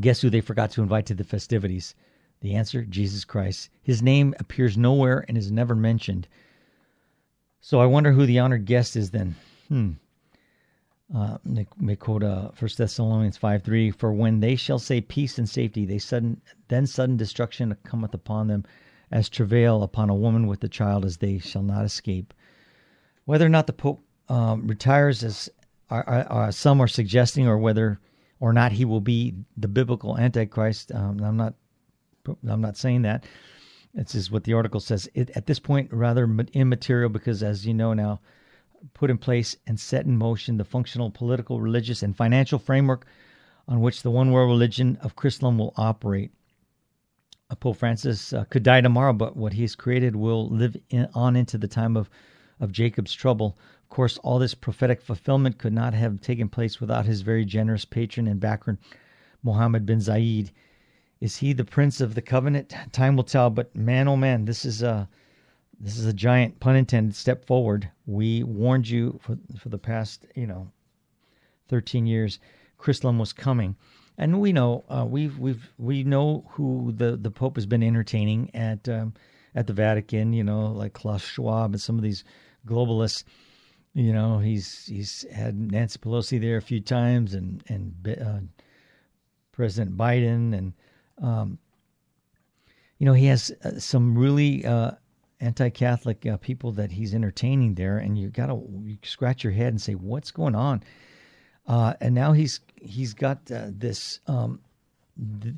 [0.00, 1.96] Guess who they forgot to invite to the festivities?
[2.40, 3.68] The answer Jesus Christ.
[3.82, 6.28] His name appears nowhere and is never mentioned.
[7.60, 9.34] So I wonder who the honored guest is then.
[9.66, 9.94] Hmm.
[11.14, 11.38] Uh,
[11.98, 15.98] quote uh, 1 Thessalonians 5 3 For when they shall say peace and safety, they
[15.98, 18.64] sudden then sudden destruction cometh upon them
[19.10, 22.32] as travail upon a woman with a child, as they shall not escape.
[23.24, 25.50] Whether or not the Pope um, retires, as
[25.90, 27.98] are, are, are, some are suggesting, or whether
[28.38, 31.54] or not he will be the biblical Antichrist, um, I'm not.
[32.48, 33.24] I'm not saying that.
[33.94, 35.08] This is what the article says.
[35.14, 38.20] It, at this point, rather immaterial because, as you know now,
[38.94, 43.06] put in place and set in motion the functional political, religious, and financial framework
[43.68, 46.32] on which the one world religion of Chrislam will operate.
[47.50, 51.08] Uh, Pope Francis uh, could die tomorrow, but what he has created will live in,
[51.14, 52.10] on into the time of,
[52.60, 53.58] of Jacob's trouble.
[53.82, 57.84] Of course, all this prophetic fulfillment could not have taken place without his very generous
[57.84, 58.78] patron and backer,
[59.42, 60.50] Mohammed bin Zayed.
[61.20, 62.74] Is he the prince of the covenant?
[62.92, 63.50] Time will tell.
[63.50, 65.08] But man, oh man, this is a
[65.80, 67.90] this is a giant pun intended step forward.
[68.06, 70.70] We warned you for for the past you know
[71.68, 72.38] thirteen years.
[72.78, 73.76] Chrislam was coming,
[74.18, 78.54] and we know uh, we've we've we know who the the Pope has been entertaining
[78.54, 79.14] at um,
[79.54, 80.32] at the Vatican.
[80.32, 82.24] You know, like Klaus Schwab and some of these
[82.66, 83.24] globalists.
[83.94, 88.40] You know, he's he's had Nancy Pelosi there a few times, and and uh,
[89.52, 90.72] President Biden and
[91.22, 91.58] um,
[93.00, 94.92] you know, he has uh, some really uh,
[95.40, 98.62] anti-Catholic uh, people that he's entertaining there, and you got to
[99.02, 100.82] scratch your head and say, "What's going on?"
[101.66, 104.60] Uh, and now he's he's got uh, this um,
[105.42, 105.54] th-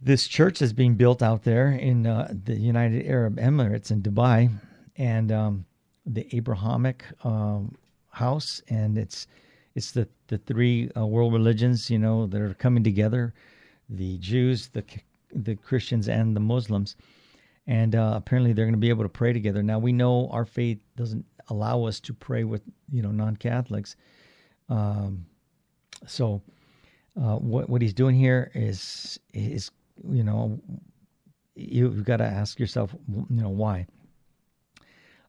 [0.00, 4.50] this church that's being built out there in uh, the United Arab Emirates in Dubai,
[4.96, 5.64] and um,
[6.04, 7.74] the Abrahamic um,
[8.10, 9.26] house, and it's
[9.74, 13.32] it's the the three world religions, you know, that are coming together
[13.88, 14.84] the Jews, the
[15.32, 16.96] the Christians, and the Muslims,
[17.66, 19.62] and uh, apparently they're going to be able to pray together.
[19.62, 23.96] Now we know our faith doesn't allow us to pray with you know non Catholics,
[24.68, 25.26] um,
[26.06, 26.42] so
[27.20, 29.70] uh, what what he's doing here is is
[30.08, 30.60] you know
[31.54, 33.86] you've got to ask yourself you know why.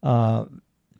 [0.03, 0.45] Uh,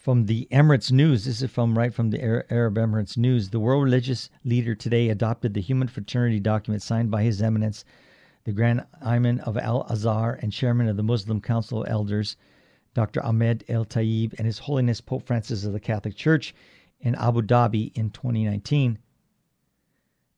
[0.08, 1.26] from the Emirates News.
[1.26, 3.50] This is from right from the Arab Emirates News.
[3.50, 7.84] The world religious leader today adopted the human fraternity document signed by His Eminence,
[8.47, 12.38] the Grand Imam of Al Azhar and Chairman of the Muslim Council of Elders,
[12.93, 13.21] Dr.
[13.21, 16.55] Ahmed El Tayeb, and His Holiness Pope Francis of the Catholic Church
[17.01, 18.99] in Abu Dhabi in 2019.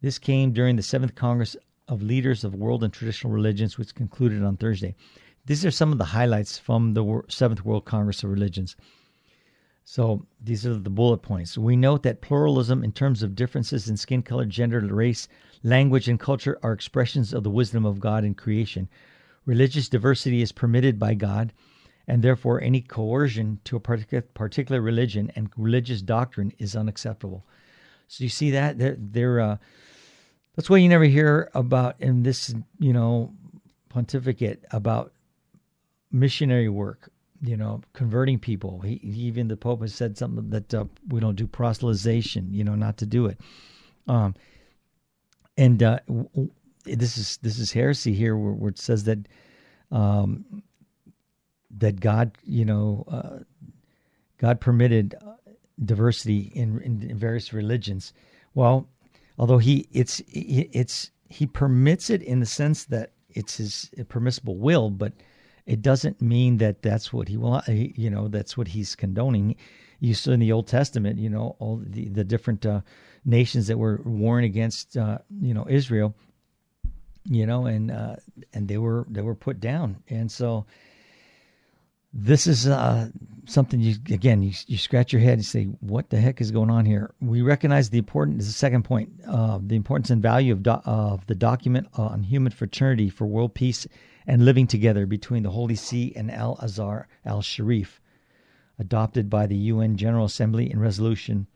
[0.02, 1.56] This came during the seventh Congress
[1.88, 4.96] of Leaders of World and Traditional Religions, which concluded on Thursday.
[5.46, 8.76] These are some of the highlights from the Seventh World Congress of Religions.
[9.84, 11.58] So these are the bullet points.
[11.58, 15.28] We note that pluralism in terms of differences in skin color, gender, race,
[15.64, 18.88] language, and culture are expressions of the wisdom of God in creation.
[19.46, 21.54] Religious diversity is permitted by God,
[22.08, 27.46] and therefore any coercion to a particular religion and religious doctrine is unacceptable.
[28.08, 29.58] So you see that they're, they're uh,
[30.56, 33.34] that's why you never hear about in this you know
[33.90, 35.14] pontificate about
[36.12, 38.82] missionary work you know, converting people.
[38.82, 42.76] He, even the Pope has said something that uh, we don't do proselytization, you know,
[42.76, 43.40] not to do it.
[44.08, 44.36] Um,
[45.58, 46.00] and uh,
[46.86, 49.20] this is this is heresy here, where, where it says that
[49.92, 50.64] um,
[51.78, 53.40] that God, you know, uh,
[54.38, 55.16] God permitted
[55.84, 58.14] diversity in, in, in various religions.
[58.54, 58.88] Well,
[59.38, 64.90] although he it's it's he permits it in the sense that it's his permissible will,
[64.90, 65.14] but
[65.70, 69.56] it doesn't mean that that's what he will, you know, that's what he's condoning.
[70.00, 72.82] You saw in the Old Testament, you know, all the, the different uh,
[73.24, 76.16] nations that were warring against, uh, you know, Israel,
[77.26, 78.16] you know, and uh,
[78.52, 80.66] and they were they were put down, and so
[82.14, 83.08] this is uh,
[83.46, 86.72] something you again you, you scratch your head and say what the heck is going
[86.72, 90.64] on here we recognize the importance the second point uh, the importance and value of,
[90.64, 93.86] do, of the document on human fraternity for world peace
[94.30, 98.00] and living together between the Holy See and Al Azhar al Sharif,
[98.78, 101.48] adopted by the UN General Assembly in Resolution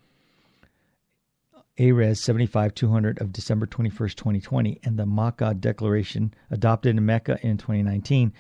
[1.78, 7.58] ARES 75 200 of December 21, 2020, and the Makkah Declaration adopted in Mecca in
[7.58, 8.34] 2019,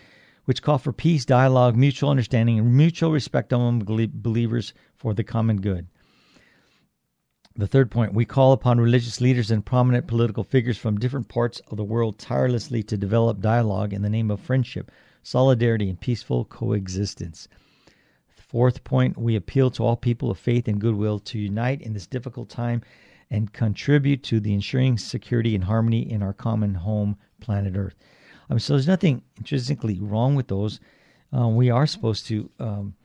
[0.45, 5.61] which call for peace, dialogue, mutual understanding, and mutual respect among believers for the common
[5.61, 5.85] good.
[7.55, 11.61] The third point, we call upon religious leaders and prominent political figures from different parts
[11.67, 14.89] of the world tirelessly to develop dialogue in the name of friendship,
[15.21, 17.47] solidarity, and peaceful coexistence.
[18.27, 22.07] Fourth point, we appeal to all people of faith and goodwill to unite in this
[22.07, 22.81] difficult time
[23.29, 27.95] and contribute to the ensuring security and harmony in our common home, planet Earth.
[28.49, 30.79] Um, so there's nothing intrinsically wrong with those.
[31.35, 32.95] Uh, we are supposed to um,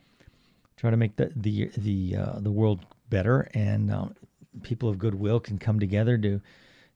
[0.77, 4.15] try to make the the the uh, the world better and um,
[4.63, 6.41] people of goodwill can come together to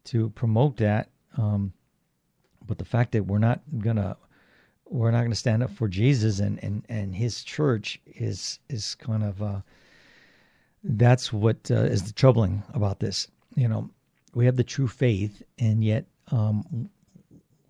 [0.04, 1.10] to promote that.
[1.36, 1.72] Um,
[2.66, 4.16] but the fact that we're not gonna
[4.88, 9.22] we're not gonna stand up for Jesus and and and His church is is kind
[9.22, 9.60] of uh,
[10.84, 13.28] that's what uh, is the troubling about this.
[13.54, 13.90] You know,
[14.34, 16.88] we have the true faith, and yet um,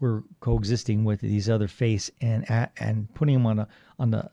[0.00, 2.44] we're coexisting with these other faiths and
[2.76, 3.68] and putting them on a
[3.98, 4.30] on the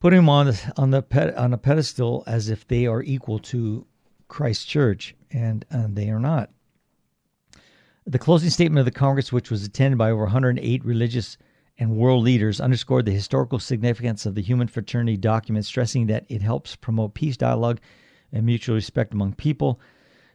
[0.00, 3.86] putting them on the on the on a pedestal as if they are equal to
[4.28, 6.50] Christ Church, and, and they are not.
[8.06, 11.36] The closing statement of the Congress, which was attended by over 108 religious
[11.78, 16.40] and world leaders, underscored the historical significance of the Human Fraternity document, stressing that it
[16.40, 17.80] helps promote peace, dialogue,
[18.32, 19.80] and mutual respect among people.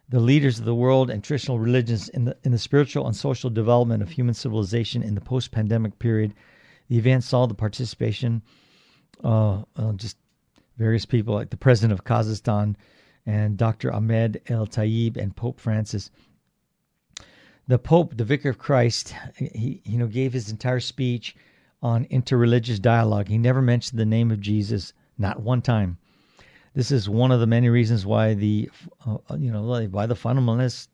[0.10, 3.50] The leaders of the world and traditional religions in the, in the spiritual and social
[3.50, 6.34] development of human civilization in the post pandemic period.
[6.90, 8.42] The event saw the participation
[9.24, 10.18] uh, uh, just
[10.78, 12.76] various people like the president of Kazakhstan,
[13.26, 13.94] and Dr.
[13.94, 16.10] Ahmed El Tayeb and Pope Francis.
[17.68, 21.36] The Pope, the Vicar of Christ, he you know gave his entire speech
[21.82, 23.28] on interreligious dialogue.
[23.28, 25.98] He never mentioned the name of Jesus, not one time.
[26.74, 28.70] This is one of the many reasons why the
[29.06, 30.88] uh, you know why the fundamentalists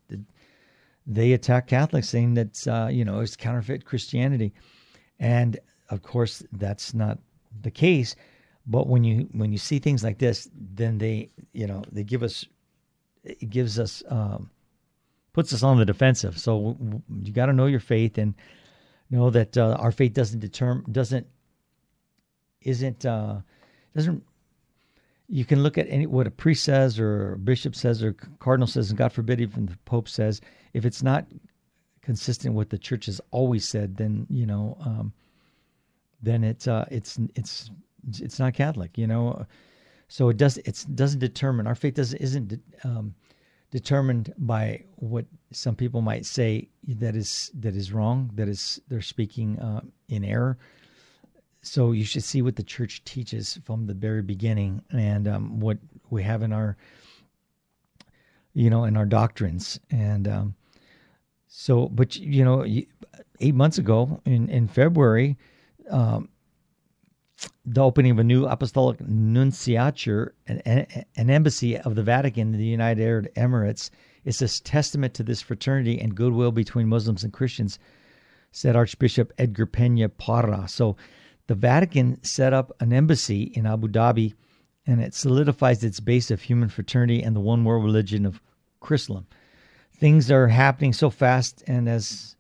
[1.05, 4.53] they attack Catholics, saying that uh, you know it's counterfeit Christianity,
[5.19, 5.59] and
[5.89, 7.19] of course that's not
[7.61, 8.15] the case
[8.67, 12.21] but when you when you see things like this, then they you know they give
[12.21, 12.45] us
[13.23, 14.49] it gives us um,
[15.33, 16.37] puts us on the defensive.
[16.37, 16.75] So
[17.23, 18.35] you got to know your faith and
[19.09, 21.25] know that uh, our faith doesn't determine doesn't
[22.61, 23.37] isn't uh,
[23.95, 24.23] doesn't
[25.29, 28.67] you can look at any what a priest says or a bishop says or cardinal
[28.67, 30.39] says and god forbid even the pope says
[30.73, 31.25] if it's not
[32.01, 35.11] consistent with what the church has always said then you know um,
[36.21, 37.69] then it's uh, it's it's
[38.07, 39.45] it's not Catholic, you know.
[40.07, 43.13] So it does it doesn't determine our faith doesn't isn't um,
[43.71, 49.01] determined by what some people might say that is that is wrong that is they're
[49.01, 50.57] speaking uh, in error.
[51.61, 55.77] So you should see what the church teaches from the very beginning and um, what
[56.09, 56.77] we have in our
[58.53, 60.55] you know in our doctrines and um,
[61.47, 62.63] so but you know
[63.39, 65.37] eight months ago in in February,
[65.89, 66.29] um,
[67.65, 70.61] the opening of a new apostolic nunciature, an,
[71.15, 73.89] an embassy of the Vatican in the United Arab Emirates,
[74.25, 77.77] is a testament to this fraternity and goodwill between Muslims and Christians,
[78.51, 80.67] said Archbishop Edgar Pena Parra.
[80.67, 80.95] So
[81.47, 84.33] the Vatican set up an embassy in Abu Dhabi,
[84.85, 88.41] and it solidifies its base of human fraternity and the one world religion of
[88.79, 89.27] Christendom.
[89.93, 92.36] Things are happening so fast, and as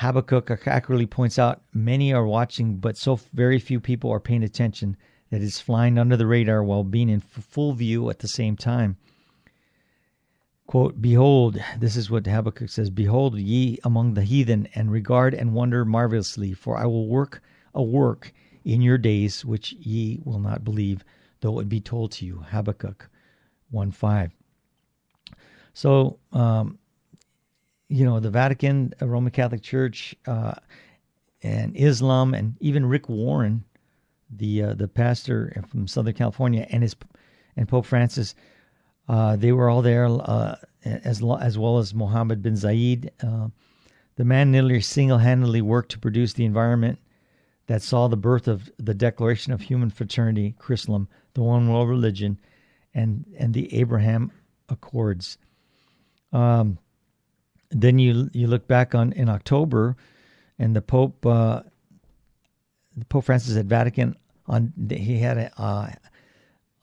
[0.00, 4.96] Habakkuk accurately points out, many are watching, but so very few people are paying attention
[5.28, 8.96] that it's flying under the radar while being in full view at the same time.
[10.66, 15.52] Quote, Behold, this is what Habakkuk says Behold ye among the heathen, and regard and
[15.52, 17.42] wonder marvelously, for I will work
[17.74, 18.32] a work
[18.64, 21.04] in your days which ye will not believe,
[21.42, 22.42] though it be told to you.
[22.48, 23.10] Habakkuk
[23.70, 24.30] 1 5.
[25.74, 26.78] So, um,
[27.90, 30.54] you know, the Vatican, Roman Catholic Church, uh,
[31.42, 33.64] and Islam, and even Rick Warren,
[34.30, 36.94] the uh, the pastor from Southern California, and his
[37.56, 38.34] and Pope Francis,
[39.08, 43.10] uh, they were all there, uh, as as well as Mohammed bin Zayed.
[43.22, 43.48] Uh,
[44.16, 46.98] the man nearly single-handedly worked to produce the environment
[47.66, 52.38] that saw the birth of the Declaration of Human Fraternity, Chrislam, the One World Religion,
[52.94, 54.30] and and the Abraham
[54.68, 55.38] Accords.
[56.32, 56.78] Um,
[57.70, 59.96] then you you look back on in October,
[60.58, 61.62] and the Pope, uh,
[63.08, 64.16] Pope Francis at Vatican,
[64.46, 65.90] on he had a uh,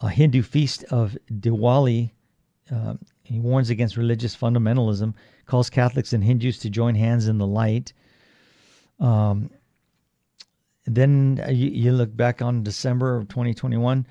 [0.02, 2.12] a Hindu feast of Diwali.
[2.74, 5.14] Uh, he warns against religious fundamentalism,
[5.46, 7.94] calls Catholics and Hindus to join hands in the light.
[9.00, 9.50] Um,
[10.86, 14.08] then uh, you, you, look back on December of 2021,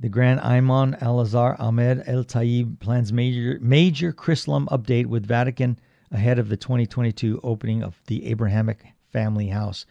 [0.00, 5.78] the Grand Imam Al Azhar Ahmed El Tayeb plans major major Chrislam update with Vatican
[6.12, 9.86] ahead of the 2022 opening of the Abrahamic Family House.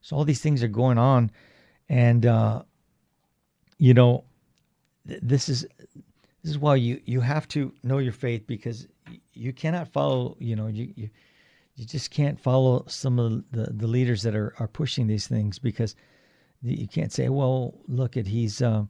[0.00, 1.30] So all these things are going on,
[1.88, 2.62] and uh,
[3.78, 4.24] you know,
[5.06, 5.66] th- this is
[6.42, 8.88] this is why you you have to know your faith because
[9.34, 10.36] you cannot follow.
[10.38, 11.10] You know, you you
[11.76, 15.58] you just can't follow some of the, the leaders that are, are pushing these things
[15.58, 15.96] because
[16.62, 18.84] you can't say, well, look at he's uh,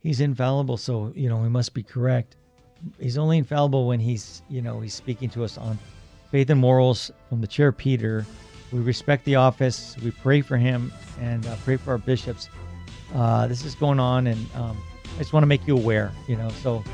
[0.00, 2.36] he's infallible, so you know he must be correct.
[2.98, 5.78] He's only infallible when he's you know he's speaking to us on
[6.30, 8.24] faith and morals from the chair Peter.
[8.72, 9.96] We respect the office.
[10.02, 12.48] We pray for him and uh, pray for our bishops.
[13.14, 14.76] Uh, this is going on, and um,
[15.16, 16.12] I just want to make you aware.
[16.26, 16.84] You know, so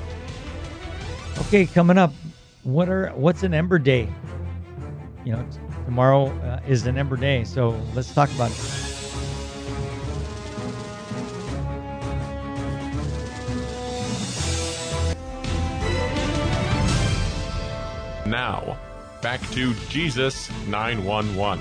[1.38, 2.12] okay, coming up,
[2.62, 4.08] what are what's an Ember Day?
[5.24, 5.46] you know,
[5.86, 8.93] tomorrow uh, is an Ember Day, so let's talk about it.
[19.34, 21.60] Back to Jesus 911.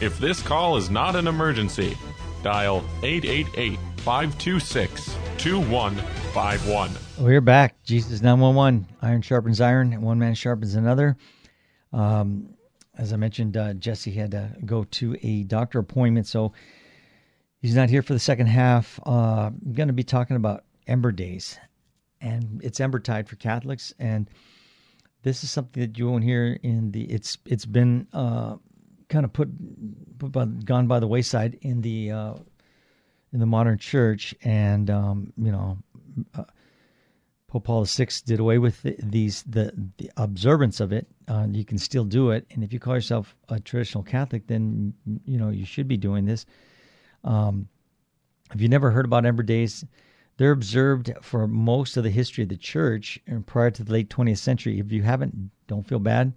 [0.00, 1.94] If this call is not an emergency,
[2.42, 6.90] dial 888 526 2151.
[7.18, 7.82] We're back.
[7.82, 8.86] Jesus 911.
[9.02, 11.18] Iron sharpens iron, and one man sharpens another.
[11.92, 12.54] Um,
[12.96, 16.54] as I mentioned, uh, Jesse had to go to a doctor appointment, so
[17.58, 18.98] he's not here for the second half.
[19.04, 21.58] Uh, I'm going to be talking about Ember Days,
[22.22, 24.30] and it's Ember Tide for Catholics, and
[25.22, 27.04] this is something that you won't hear in the.
[27.04, 28.56] It's it's been uh,
[29.08, 29.48] kind of put,
[30.18, 32.34] put by, gone by the wayside in the uh,
[33.32, 35.78] in the modern church, and um, you know
[36.34, 36.44] uh,
[37.46, 41.06] Pope Paul VI did away with the, these the, the observance of it.
[41.28, 44.94] Uh, you can still do it, and if you call yourself a traditional Catholic, then
[45.24, 46.46] you know you should be doing this.
[47.24, 47.68] Um,
[48.50, 49.84] have you never heard about Ember Days?
[50.36, 54.08] They're observed for most of the history of the church and prior to the late
[54.08, 54.78] 20th century.
[54.78, 56.32] If you haven't, don't feel bad.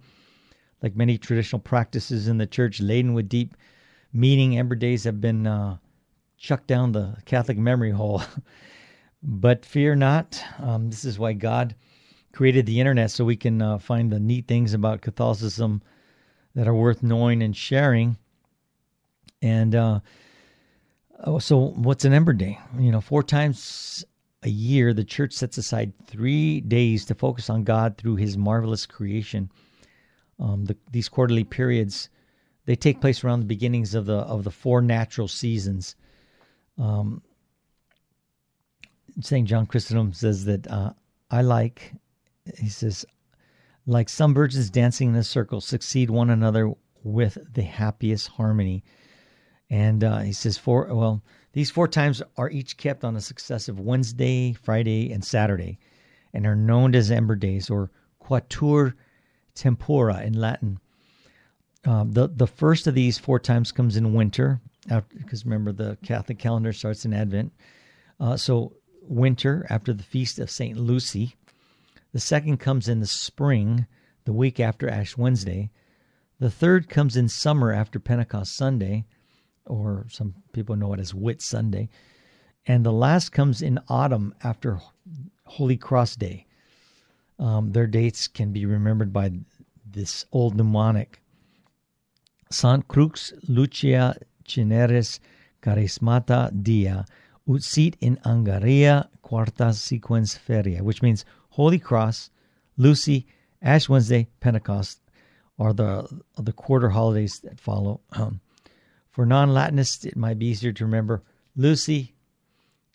[0.82, 3.56] Like many traditional practices in the church, laden with deep
[4.12, 5.78] meaning, Ember Days have been uh,
[6.36, 8.22] chucked down the Catholic memory hole.
[9.22, 10.40] But fear not.
[10.58, 11.74] Um, this is why God
[12.32, 15.82] created the internet so we can uh, find the neat things about Catholicism
[16.54, 18.18] that are worth knowing and sharing.
[19.42, 20.00] And uh,
[21.24, 22.58] oh, so, what's an Ember Day?
[22.78, 24.04] You know, four times
[24.42, 28.86] a year, the church sets aside three days to focus on God through His marvelous
[28.86, 29.50] creation.
[30.38, 32.10] Um, the, these quarterly periods
[32.66, 35.94] they take place around the beginnings of the of the four natural seasons.
[36.76, 37.22] Um,
[39.20, 39.48] St.
[39.48, 40.92] John Chrysostom says that uh,
[41.30, 41.94] I like,
[42.58, 43.06] he says,
[43.86, 48.84] like some virgins dancing in a circle, succeed one another with the happiest harmony.
[49.70, 53.80] And uh, he says, four, well, these four times are each kept on a successive
[53.80, 55.78] Wednesday, Friday, and Saturday,
[56.32, 57.90] and are known as Ember Days or
[58.22, 58.94] Quatuor
[59.54, 60.78] Tempora in Latin.
[61.84, 64.60] Um, the the first of these four times comes in winter,
[65.16, 67.52] because remember the Catholic calendar starts in Advent.
[68.18, 71.36] Uh, so winter after the feast of Saint Lucy.
[72.12, 73.86] The second comes in the spring,
[74.24, 75.70] the week after Ash Wednesday.
[76.38, 79.04] The third comes in summer after Pentecost Sunday,
[79.66, 81.88] or some people know it as Whit Sunday.
[82.66, 84.80] And the last comes in autumn after
[85.44, 86.46] Holy Cross Day.
[87.38, 89.30] Um, their dates can be remembered by
[89.84, 91.20] this old mnemonic
[92.50, 95.18] Sant Crux Lucia Cineres
[95.62, 97.04] Charismata Dia
[97.48, 102.30] ut sit in Angaria Quarta sequens feria, which means Holy Cross,
[102.76, 103.26] Lucy,
[103.62, 105.00] Ash Wednesday, Pentecost
[105.58, 108.00] are the are the quarter holidays that follow.
[108.12, 108.40] Um,
[109.16, 111.22] for non-Latinists, it might be easier to remember
[111.56, 112.14] Lucy,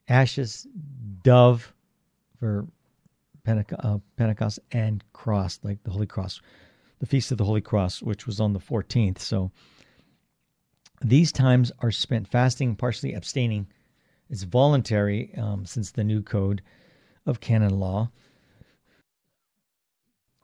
[0.07, 0.67] Ashes,
[1.23, 1.73] Dove
[2.39, 2.67] for
[3.43, 6.39] Pentecost, uh, Pentecost, and Cross, like the Holy Cross,
[6.99, 9.17] the Feast of the Holy Cross, which was on the 14th.
[9.17, 9.49] So
[11.03, 13.65] these times are spent fasting, partially abstaining.
[14.29, 16.61] It's voluntary um, since the new code
[17.25, 18.11] of canon law.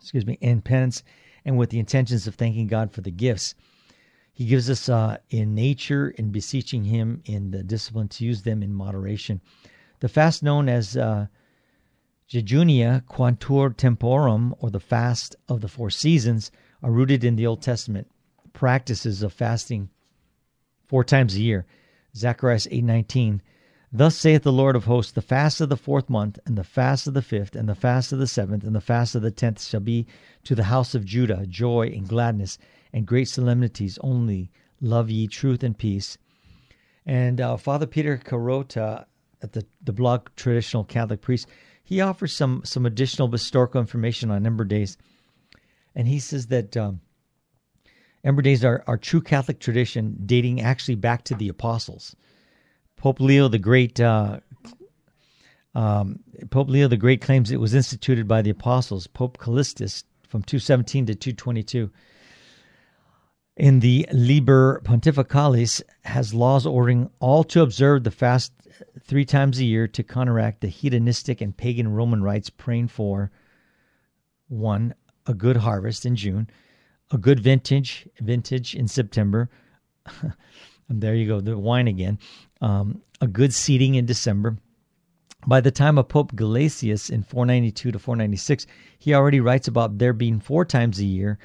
[0.01, 1.03] Excuse me, in penance
[1.45, 3.53] and with the intentions of thanking God for the gifts.
[4.37, 8.61] He gives us uh, in nature and beseeching Him in the discipline to use them
[8.61, 9.41] in moderation.
[9.99, 11.25] The fast known as uh,
[12.29, 16.51] Jejunia Quatuor Temporum, or the fast of the four seasons,
[16.83, 18.11] are rooted in the Old Testament
[18.53, 19.89] practices of fasting
[20.85, 21.65] four times a year.
[22.15, 23.41] Zacharias 8:19
[23.91, 27.07] Thus saith the Lord of hosts, the fast of the fourth month, and the fast
[27.07, 29.63] of the fifth, and the fast of the seventh, and the fast of the tenth
[29.63, 30.05] shall be
[30.43, 32.59] to the house of Judah joy and gladness
[32.93, 34.51] and great solemnities only.
[34.81, 36.17] Love ye truth and peace.
[37.05, 39.05] And uh, Father Peter Carota
[39.41, 41.47] at the, the blog Traditional Catholic Priest,
[41.83, 44.97] he offers some, some additional historical information on Ember Days.
[45.95, 46.99] And he says that um,
[48.23, 52.15] Ember Days are, are true Catholic tradition dating actually back to the apostles.
[52.97, 53.99] Pope Leo the Great.
[53.99, 54.39] Uh,
[55.75, 56.19] um,
[56.49, 59.07] Pope Leo the Great claims it was instituted by the apostles.
[59.07, 61.89] Pope Callistus from 217 to 222
[63.57, 68.51] in the Liber Pontificalis has laws ordering all to observe the fast
[69.03, 73.31] three times a year to counteract the hedonistic and pagan Roman rites, praying for
[74.47, 74.93] one
[75.25, 76.49] a good harvest in June,
[77.11, 79.49] a good vintage vintage in September.
[80.89, 82.17] there you go, the wine again
[82.61, 84.57] um, a good seeding in December.
[85.45, 88.67] By the time of Pope Gelasius in 492 to 496,
[88.99, 91.37] he already writes about there being four times a year,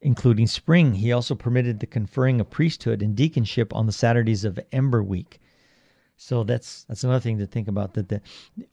[0.00, 0.94] including spring.
[0.94, 5.40] He also permitted the conferring of priesthood and deaconship on the Saturdays of Ember Week.
[6.16, 7.94] So that's that's another thing to think about.
[7.94, 8.20] That the,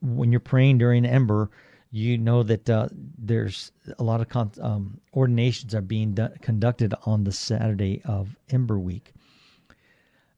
[0.01, 1.51] when you're praying during Ember,
[1.91, 6.93] you know that uh, there's a lot of con- um, ordinations are being done, conducted
[7.05, 9.13] on the Saturday of Ember Week.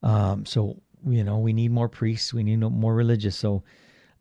[0.03, 3.63] Um, so you know we need more priests we need more religious so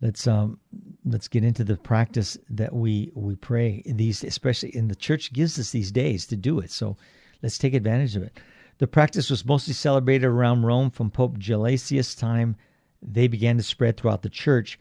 [0.00, 0.58] let's um
[1.04, 3.82] let's get into the practice that we we pray.
[3.86, 6.70] These especially in the church gives us these days to do it.
[6.70, 6.96] So
[7.42, 8.38] let's take advantage of it.
[8.78, 12.56] The practice was mostly celebrated around rome from pope gelasius time.
[13.02, 14.78] They began to spread throughout the church.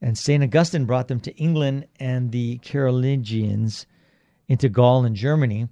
[0.00, 3.86] And st augustine brought them to england and the carolingians
[4.48, 5.68] into gaul and germany.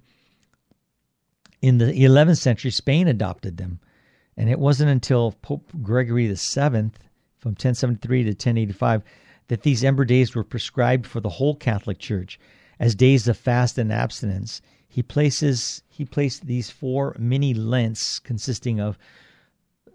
[1.61, 3.79] In the 11th century spain adopted them.
[4.35, 6.91] And it wasn't until Pope Gregory VII,
[7.43, 9.03] from 1073 to 1085,
[9.49, 12.39] that these Ember Days were prescribed for the whole Catholic Church
[12.79, 14.61] as days of fast and abstinence.
[14.87, 18.97] He places he placed these four mini Lents consisting of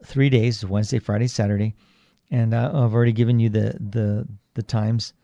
[0.04, 1.74] three days: Wednesday, Friday, Saturday,
[2.30, 5.14] and uh, I've already given you the the the times.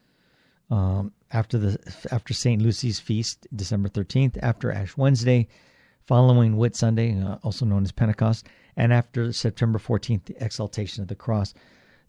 [0.71, 1.79] Um, after the
[2.11, 5.49] after Saint Lucy's feast, December thirteenth, after Ash Wednesday,
[6.07, 8.47] following Whit Sunday, uh, also known as Pentecost,
[8.77, 11.55] and after September 14th, the exaltation of the cross.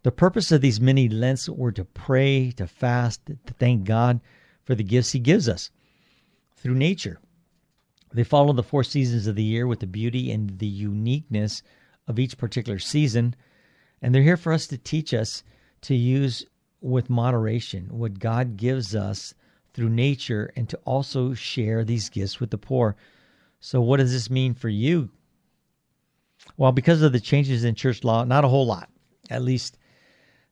[0.06, 4.22] The purpose of these many Lents were to pray, to fast, to thank God
[4.64, 5.72] for the gifts He gives us
[6.58, 7.20] through nature.
[8.14, 11.64] They follow the four seasons of the year with the beauty and the uniqueness
[12.08, 13.36] of each particular season,
[14.00, 15.44] and they're here for us to teach us
[15.82, 16.46] to use
[16.82, 19.34] with moderation what God gives us
[19.74, 22.96] through nature and to also share these gifts with the poor.
[23.60, 25.10] So, what does this mean for you,
[26.58, 28.92] well, because of the changes in church law, not a whole lot,
[29.32, 29.80] at least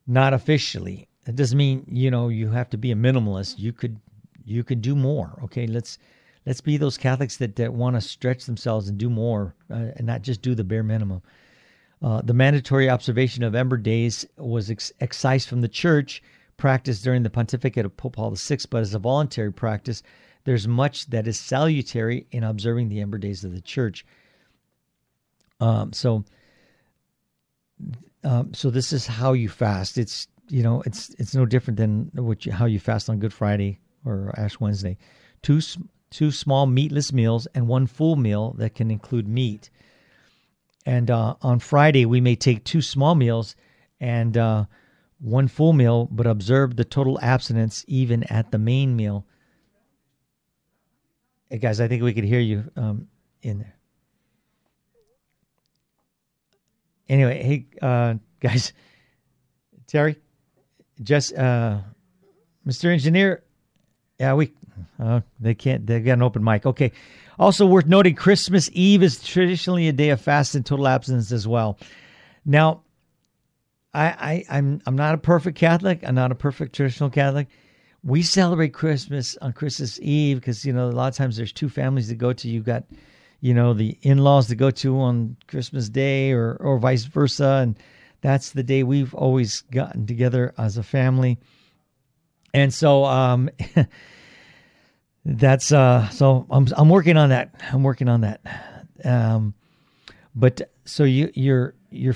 [0.08, 1.08] not officially.
[1.26, 3.58] It doesn't mean you know you have to be a minimalist.
[3.58, 4.00] You could
[4.46, 5.40] you could do more.
[5.44, 5.98] Okay, let's
[6.46, 10.06] let's be those Catholics that, that want to stretch themselves and do more, uh, and
[10.06, 11.22] not just do the bare minimum.
[12.02, 16.22] Uh, the mandatory observation of Ember Days was ex- excised from the church,
[16.58, 20.04] practiced during the pontificate of Pope Paul VI, but as a voluntary practice,
[20.44, 24.06] there's much that is salutary in observing the Ember Days of the church.
[25.62, 26.26] Um, so,
[28.24, 29.98] um, so this is how you fast.
[29.98, 33.34] It's you know it's it's no different than what you, how you fast on Good
[33.34, 34.98] Friday or Ash Wednesday.
[35.42, 35.62] Two
[36.10, 39.70] two small meatless meals and one full meal that can include meat.
[40.86, 43.56] And uh, on Friday we may take two small meals
[44.00, 44.66] and uh,
[45.20, 49.26] one full meal, but observe the total abstinence even at the main meal.
[51.50, 53.08] Hey guys, I think we could hear you um,
[53.42, 53.76] in there.
[57.14, 58.74] Anyway, hey uh, guys,
[59.86, 60.18] Terry,
[61.04, 61.78] just uh,
[62.66, 62.92] Mr.
[62.92, 63.44] Engineer,
[64.20, 64.52] yeah, we
[65.00, 65.86] uh, they can't.
[65.86, 66.66] They got an open mic.
[66.66, 66.92] Okay.
[67.38, 71.48] Also worth noting, Christmas Eve is traditionally a day of fast and total abstinence as
[71.48, 71.78] well.
[72.46, 72.82] Now,
[73.94, 74.06] I,
[74.50, 76.00] I I'm I'm not a perfect Catholic.
[76.02, 77.48] I'm not a perfect traditional Catholic.
[78.04, 81.70] We celebrate Christmas on Christmas Eve because you know a lot of times there's two
[81.70, 82.50] families to go to.
[82.50, 82.86] You've got
[83.44, 87.78] you know the in-laws to go to on Christmas Day or or vice versa, and
[88.22, 91.38] that's the day we've always gotten together as a family.
[92.54, 93.50] And so um,
[95.26, 97.54] that's uh, so I'm I'm working on that.
[97.74, 98.42] I'm working on that.
[99.04, 99.54] Um,
[100.34, 102.16] but so you you're you're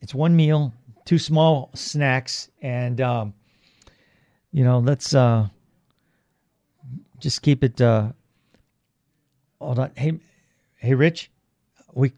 [0.00, 0.72] it's one meal
[1.04, 3.34] two small snacks, and um,
[4.52, 5.48] you know, let's uh,
[7.18, 7.80] just keep it.
[7.80, 8.12] Uh,
[9.60, 10.20] hold on, hey,
[10.82, 11.30] hey, Rich,
[11.94, 12.12] we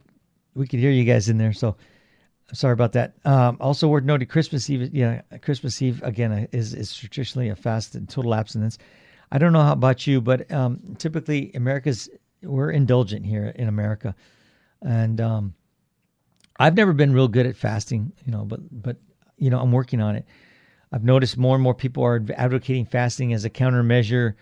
[0.55, 1.77] we could hear you guys in there, so
[2.49, 3.15] I'm sorry about that.
[3.25, 7.57] Um, also, worth noting, Christmas Eve, yeah, Christmas Eve again uh, is is traditionally a
[7.57, 8.79] fast and total abstinence.
[9.31, 12.09] I don't know how about you, but um, typically America's
[12.43, 14.15] we're indulgent here in America,
[14.83, 15.55] and um,
[16.59, 18.97] I've never been real good at fasting, you know, but but
[19.37, 20.25] you know, I'm working on it.
[20.91, 24.35] I've noticed more and more people are advocating fasting as a countermeasure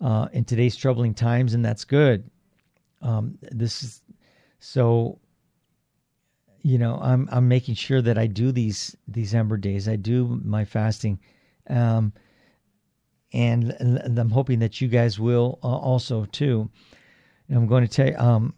[0.00, 2.28] uh, in today's troubling times, and that's good.
[3.02, 4.02] Um, this is
[4.58, 5.18] so.
[6.62, 9.88] You know, I'm I'm making sure that I do these these Ember days.
[9.88, 11.20] I do my fasting,
[11.70, 12.12] um,
[13.32, 16.68] and, and I'm hoping that you guys will uh, also too.
[17.48, 18.54] And I'm going to tell you, um,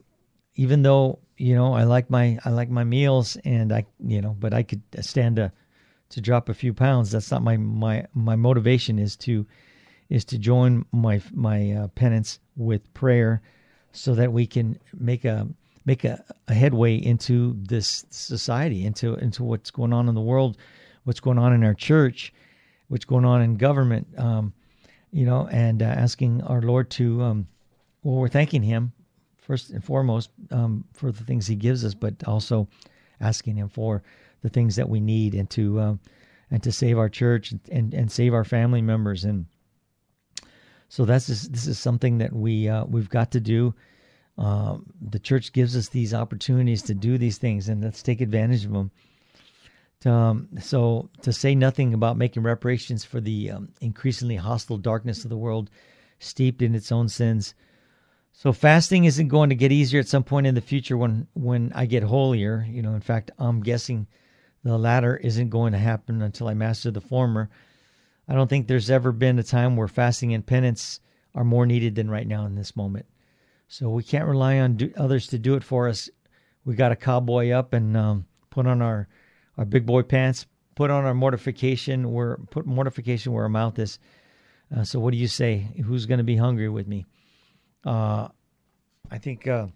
[0.56, 4.36] even though you know, I like my I like my meals, and I you know,
[4.38, 5.50] but I could stand to
[6.10, 7.10] to drop a few pounds.
[7.10, 9.46] That's not my my my motivation is to
[10.10, 13.40] is to join my my uh, penance with prayer,
[13.92, 15.46] so that we can make a
[15.84, 20.56] make a, a headway into this society, into into what's going on in the world,
[21.04, 22.32] what's going on in our church,
[22.88, 24.06] what's going on in government.
[24.18, 24.52] Um,
[25.12, 27.46] you know, and uh, asking our Lord to, um,
[28.04, 28.92] well, we're thanking Him
[29.38, 32.68] first and foremost um, for the things He gives us, but also
[33.20, 34.02] asking Him for
[34.42, 35.94] the things that we need and to uh,
[36.52, 39.24] and to save our church and and save our family members.
[39.24, 39.46] And
[40.90, 43.72] so that's just, this is something that we uh, we've got to do.
[44.36, 48.64] Um, the church gives us these opportunities to do these things, and let's take advantage
[48.64, 48.90] of them.
[50.04, 55.30] Um, so to say nothing about making reparations for the um, increasingly hostile darkness of
[55.30, 55.70] the world,
[56.18, 57.54] steeped in its own sins,
[58.32, 61.70] so fasting isn't going to get easier at some point in the future when when
[61.72, 62.66] I get holier.
[62.68, 64.08] You know, in fact, I'm guessing
[64.64, 67.48] the latter isn't going to happen until I master the former.
[68.30, 71.00] I don't think there's ever been a time where fasting and penance
[71.34, 73.06] are more needed than right now in this moment.
[73.66, 76.08] So we can't rely on do, others to do it for us.
[76.64, 79.08] We got to cowboy up and um, put on our
[79.58, 83.98] our big boy pants, put on our mortification where put mortification where our mouth is.
[84.74, 85.66] Uh, so what do you say?
[85.84, 87.06] Who's going to be hungry with me?
[87.84, 88.28] Uh,
[89.10, 89.66] I think, uh,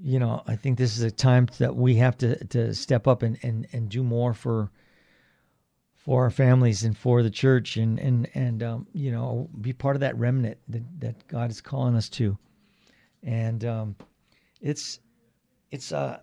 [0.00, 3.22] you know, I think this is a time that we have to, to step up
[3.22, 4.70] and, and, and do more for
[6.04, 9.96] for our families and for the church and and and um, you know be part
[9.96, 12.36] of that remnant that, that God is calling us to,
[13.22, 13.96] and um,
[14.60, 14.98] it's
[15.70, 16.18] it's uh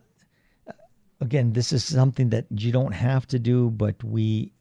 [1.21, 4.51] again this is something that you don't have to do, but we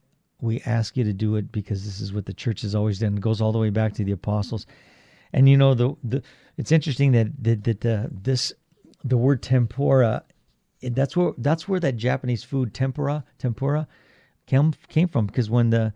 [0.41, 3.16] we ask you to do it because this is what the church has always done.
[3.16, 4.66] It goes all the way back to the apostles.
[5.33, 6.23] And you know the the
[6.57, 8.53] it's interesting that that, that uh, this
[9.05, 10.23] the word tempura
[10.81, 13.89] that's where that's where that Japanese food tempura tempura
[14.49, 15.93] came came from because when the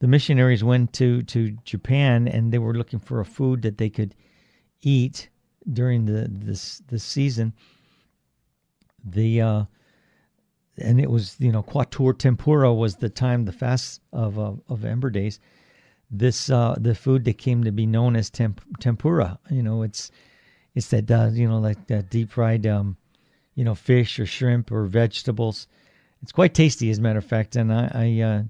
[0.00, 3.90] the missionaries went to to Japan and they were looking for a food that they
[3.90, 4.14] could
[4.80, 5.28] eat
[5.70, 7.52] during the this this season
[9.04, 9.64] the uh
[10.78, 14.84] and it was you know quatuor tempura was the time the fast of of, of
[14.84, 15.40] ember days
[16.10, 19.38] this uh, the food that came to be known as temp- tempura.
[19.50, 20.10] You know, it's
[20.74, 22.96] it's that uh, you know like that deep fried um,
[23.54, 25.66] you know fish or shrimp or vegetables.
[26.22, 28.42] It's quite tasty, as a matter of fact, and I I, uh,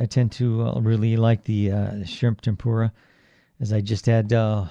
[0.00, 2.92] I tend to uh, really like the uh, shrimp tempura,
[3.60, 4.66] as I just had uh,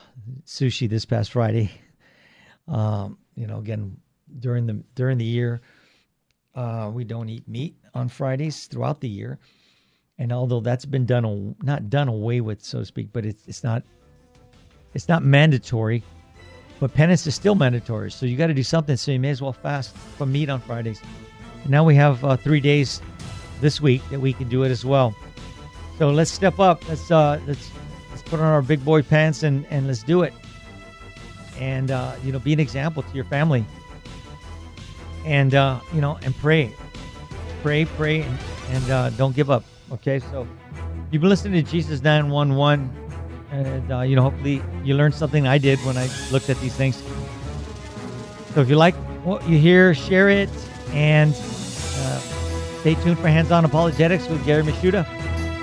[0.45, 1.71] sushi this past Friday.
[2.67, 3.97] Um, you know, again
[4.39, 5.61] during the during the year,
[6.55, 9.39] uh, we don't eat meat on Fridays throughout the year,
[10.17, 13.63] and although that's been done not done away with, so to speak, but it's it's
[13.63, 13.83] not
[14.93, 16.03] it's not mandatory.
[16.79, 18.95] But penance is still mandatory, so you got to do something.
[18.95, 21.01] So you may as well fast from meat on Fridays.
[21.61, 23.01] And now we have uh, three days
[23.59, 25.15] this week that we can do it as well.
[25.97, 26.87] So let's step up.
[26.89, 27.69] Let's uh, let's
[28.09, 30.33] let's put on our big boy pants and and let's do it.
[31.59, 33.65] And uh, you know, be an example to your family.
[35.25, 36.73] And uh, you know, and pray,
[37.61, 38.39] pray, pray, and,
[38.71, 39.63] and uh, don't give up.
[39.91, 40.47] Okay, so
[41.11, 42.89] you've been listening to Jesus nine one one,
[43.51, 45.45] and uh, you know, hopefully you learned something.
[45.45, 47.03] I did when I looked at these things.
[48.55, 50.49] So if you like what you hear, share it,
[50.89, 52.19] and uh,
[52.79, 55.05] stay tuned for Hands On Apologetics with Gary Michuta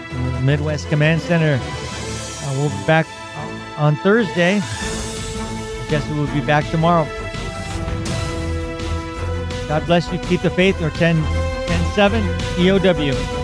[0.08, 1.58] from the Midwest Command Center.
[1.62, 3.06] Uh, we'll be back
[3.78, 4.60] on Thursday.
[4.62, 7.06] I guess we will be back tomorrow.
[9.68, 10.18] God bless you.
[10.20, 12.22] Keep the faith or 10, 10 7
[12.56, 13.37] EOW.